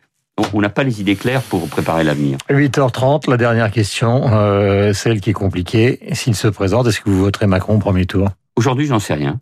on- 0.52 0.60
n'a 0.60 0.68
pas 0.68 0.82
les 0.82 1.00
idées 1.00 1.16
claires 1.16 1.42
pour 1.42 1.68
préparer 1.68 2.04
l'avenir. 2.04 2.38
8h30, 2.50 3.28
la 3.28 3.36
dernière 3.36 3.70
question, 3.70 4.32
euh, 4.32 4.92
celle 4.92 5.20
qui 5.20 5.30
est 5.30 5.34
compliquée. 5.34 6.00
S'il 6.12 6.34
se 6.34 6.48
présente, 6.48 6.86
est-ce 6.86 7.00
que 7.00 7.10
vous 7.10 7.18
voterez 7.18 7.46
Macron 7.46 7.76
au 7.76 7.78
premier 7.78 8.06
tour? 8.06 8.28
Aujourd'hui, 8.56 8.86
j'en 8.86 8.98
sais 9.00 9.14
rien. 9.14 9.40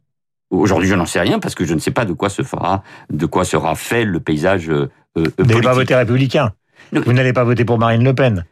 Aujourd'hui, 0.51 0.89
je 0.89 0.95
n'en 0.95 1.07
sais 1.07 1.21
rien 1.21 1.39
parce 1.41 1.55
que 1.55 1.65
je 1.65 1.75
ne 1.75 1.81
sais 1.81 1.91
pas 1.91 2.05
de 2.05 2.13
quoi 2.13 2.29
se 2.29 2.43
fera, 2.43 2.83
de 3.11 3.27
quoi 3.27 3.45
sera 3.45 3.75
fait 3.75 4.05
le 4.05 4.21
paysage 4.21 4.69
euh, 4.71 4.89
euh, 5.19 5.25
Vous 5.39 5.45
n'allez 5.47 5.63
pas 5.63 5.73
voter 5.73 5.95
républicain. 5.95 6.53
Non. 6.93 7.01
Vous 7.05 7.13
n'allez 7.13 7.33
pas 7.33 7.45
voter 7.45 7.65
pour 7.65 7.79
Marine 7.79 8.05
Le 8.05 8.15
Pen. 8.15 8.45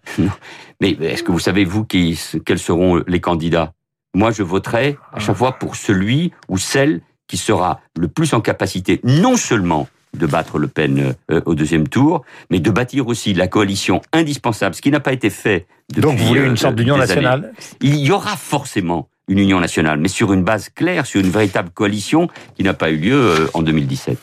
Mais 0.81 0.91
est-ce 1.01 1.23
que 1.23 1.31
vous 1.31 1.39
savez, 1.39 1.65
vous, 1.65 1.85
qui, 1.85 2.19
quels 2.45 2.59
seront 2.59 3.03
les 3.07 3.21
candidats? 3.21 3.73
Moi, 4.15 4.31
je 4.31 4.43
voterai 4.43 4.97
à 5.13 5.21
chaque 5.21 5.37
fois 5.37 5.53
pour 5.59 5.77
celui 5.77 6.33
ou 6.49 6.59
celle 6.59 7.03
qui 7.29 7.37
sera 7.37 7.81
le 7.97 8.09
plus 8.09 8.35
en 8.35 8.41
capacité, 8.41 9.01
non 9.05 9.37
seulement 9.37 9.87
de 10.19 10.27
battre 10.27 10.59
Le 10.59 10.69
Pen 10.69 11.15
euh, 11.31 11.41
au 11.47 11.55
deuxième 11.55 11.89
tour, 11.89 12.23
mais 12.51 12.61
de 12.61 12.71
bâtir 12.71 13.07
aussi 13.09 13.35
la 13.35 13.49
coalition 13.49 14.03
indispensable, 14.13 14.75
ce 14.75 14.83
qui 14.83 14.91
n'a 14.91 15.01
pas 15.01 15.13
été 15.13 15.31
fait 15.31 15.67
depuis 15.89 16.03
Donc 16.03 16.19
vous 16.19 16.27
voulez 16.27 16.41
une 16.43 16.53
euh, 16.53 16.57
sorte 16.57 16.75
d'union 16.75 16.95
années. 16.95 17.07
nationale? 17.07 17.53
Il 17.81 17.97
y 17.97 18.11
aura 18.11 18.37
forcément 18.37 19.09
une 19.29 19.39
union 19.39 19.61
nationale, 19.61 19.99
mais 20.01 20.09
sur 20.09 20.33
une 20.33 20.43
base 20.43 20.69
claire, 20.69 21.07
sur 21.07 21.21
une 21.21 21.31
véritable 21.31 21.71
coalition 21.71 22.29
qui 22.57 22.65
n'a 22.65 22.75
pas 22.75 22.91
eu 22.91 22.97
lieu 22.97 23.15
euh, 23.15 23.47
en 23.55 23.63
2017. 23.63 24.19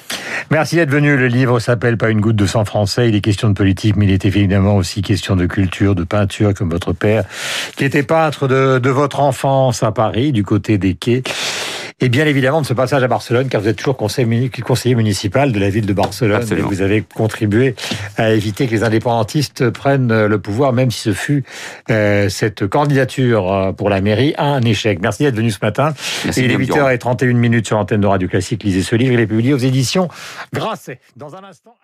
Merci 0.51 0.75
d'être 0.75 0.91
venu. 0.91 1.15
Le 1.15 1.27
livre 1.27 1.59
s'appelle 1.59 1.97
Pas 1.97 2.09
une 2.09 2.19
goutte 2.21 2.35
de 2.35 2.45
sang 2.45 2.65
français. 2.65 3.09
Il 3.09 3.15
est 3.15 3.21
question 3.21 3.49
de 3.49 3.53
politique, 3.53 3.95
mais 3.95 4.05
il 4.05 4.11
est 4.11 4.25
évidemment 4.25 4.75
aussi 4.75 5.01
question 5.01 5.35
de 5.35 5.45
culture, 5.45 5.95
de 5.95 6.03
peinture, 6.03 6.53
comme 6.53 6.69
votre 6.69 6.93
père, 6.93 7.23
qui 7.77 7.85
était 7.85 8.03
peintre 8.03 8.47
de, 8.47 8.77
de 8.77 8.89
votre 8.89 9.21
enfance 9.21 9.83
à 9.83 9.91
Paris, 9.91 10.31
du 10.33 10.43
côté 10.43 10.77
des 10.77 10.95
quais. 10.95 11.23
Et 12.01 12.07
bien 12.09 12.25
évidemment 12.25 12.61
de 12.61 12.65
ce 12.65 12.73
passage 12.73 13.03
à 13.03 13.07
Barcelone, 13.07 13.49
car 13.49 13.59
vous 13.61 13.67
êtes 13.67 13.75
toujours 13.75 13.97
conseiller, 13.97 14.25
muni- 14.25 14.49
conseiller 14.49 14.95
municipal 14.95 15.51
de 15.51 15.59
la 15.59 15.69
ville 15.69 15.85
de 15.85 15.91
Barcelone. 15.93 16.41
Et 16.57 16.61
vous 16.61 16.81
avez 16.81 17.01
contribué 17.01 17.75
à 18.17 18.31
éviter 18.31 18.67
que 18.67 18.71
les 18.71 18.83
indépendantistes 18.83 19.69
prennent 19.69 20.25
le 20.25 20.39
pouvoir, 20.39 20.71
même 20.71 20.91
si 20.91 21.01
ce 21.01 21.13
fut 21.13 21.43
euh, 21.89 22.29
cette 22.29 22.67
candidature 22.67 23.51
euh, 23.53 23.71
pour 23.73 23.89
la 23.89 23.99
mairie 24.01 24.33
un 24.37 24.61
échec. 24.61 24.99
Merci 25.01 25.23
d'être 25.23 25.35
venu 25.35 25.51
ce 25.51 25.59
matin. 25.61 25.93
Merci, 26.23 26.39
il 26.45 26.51
est 26.51 26.55
Guillaume 26.55 26.77
Durand. 26.77 26.89
8h31 26.89 27.33
minutes 27.33 27.67
sur 27.67 27.75
l'antenne 27.77 28.01
de 28.01 28.07
Radio 28.07 28.27
Classique. 28.29 28.63
Lisez 28.63 28.81
ce 28.83 28.95
livre. 28.95 29.11
Il 29.13 29.19
est 29.19 29.27
publié 29.27 29.53
aux 29.53 29.57
éditions 29.57 30.07
Grasset. 30.53 30.99
Dans 31.17 31.35
un 31.35 31.43
instant. 31.43 31.75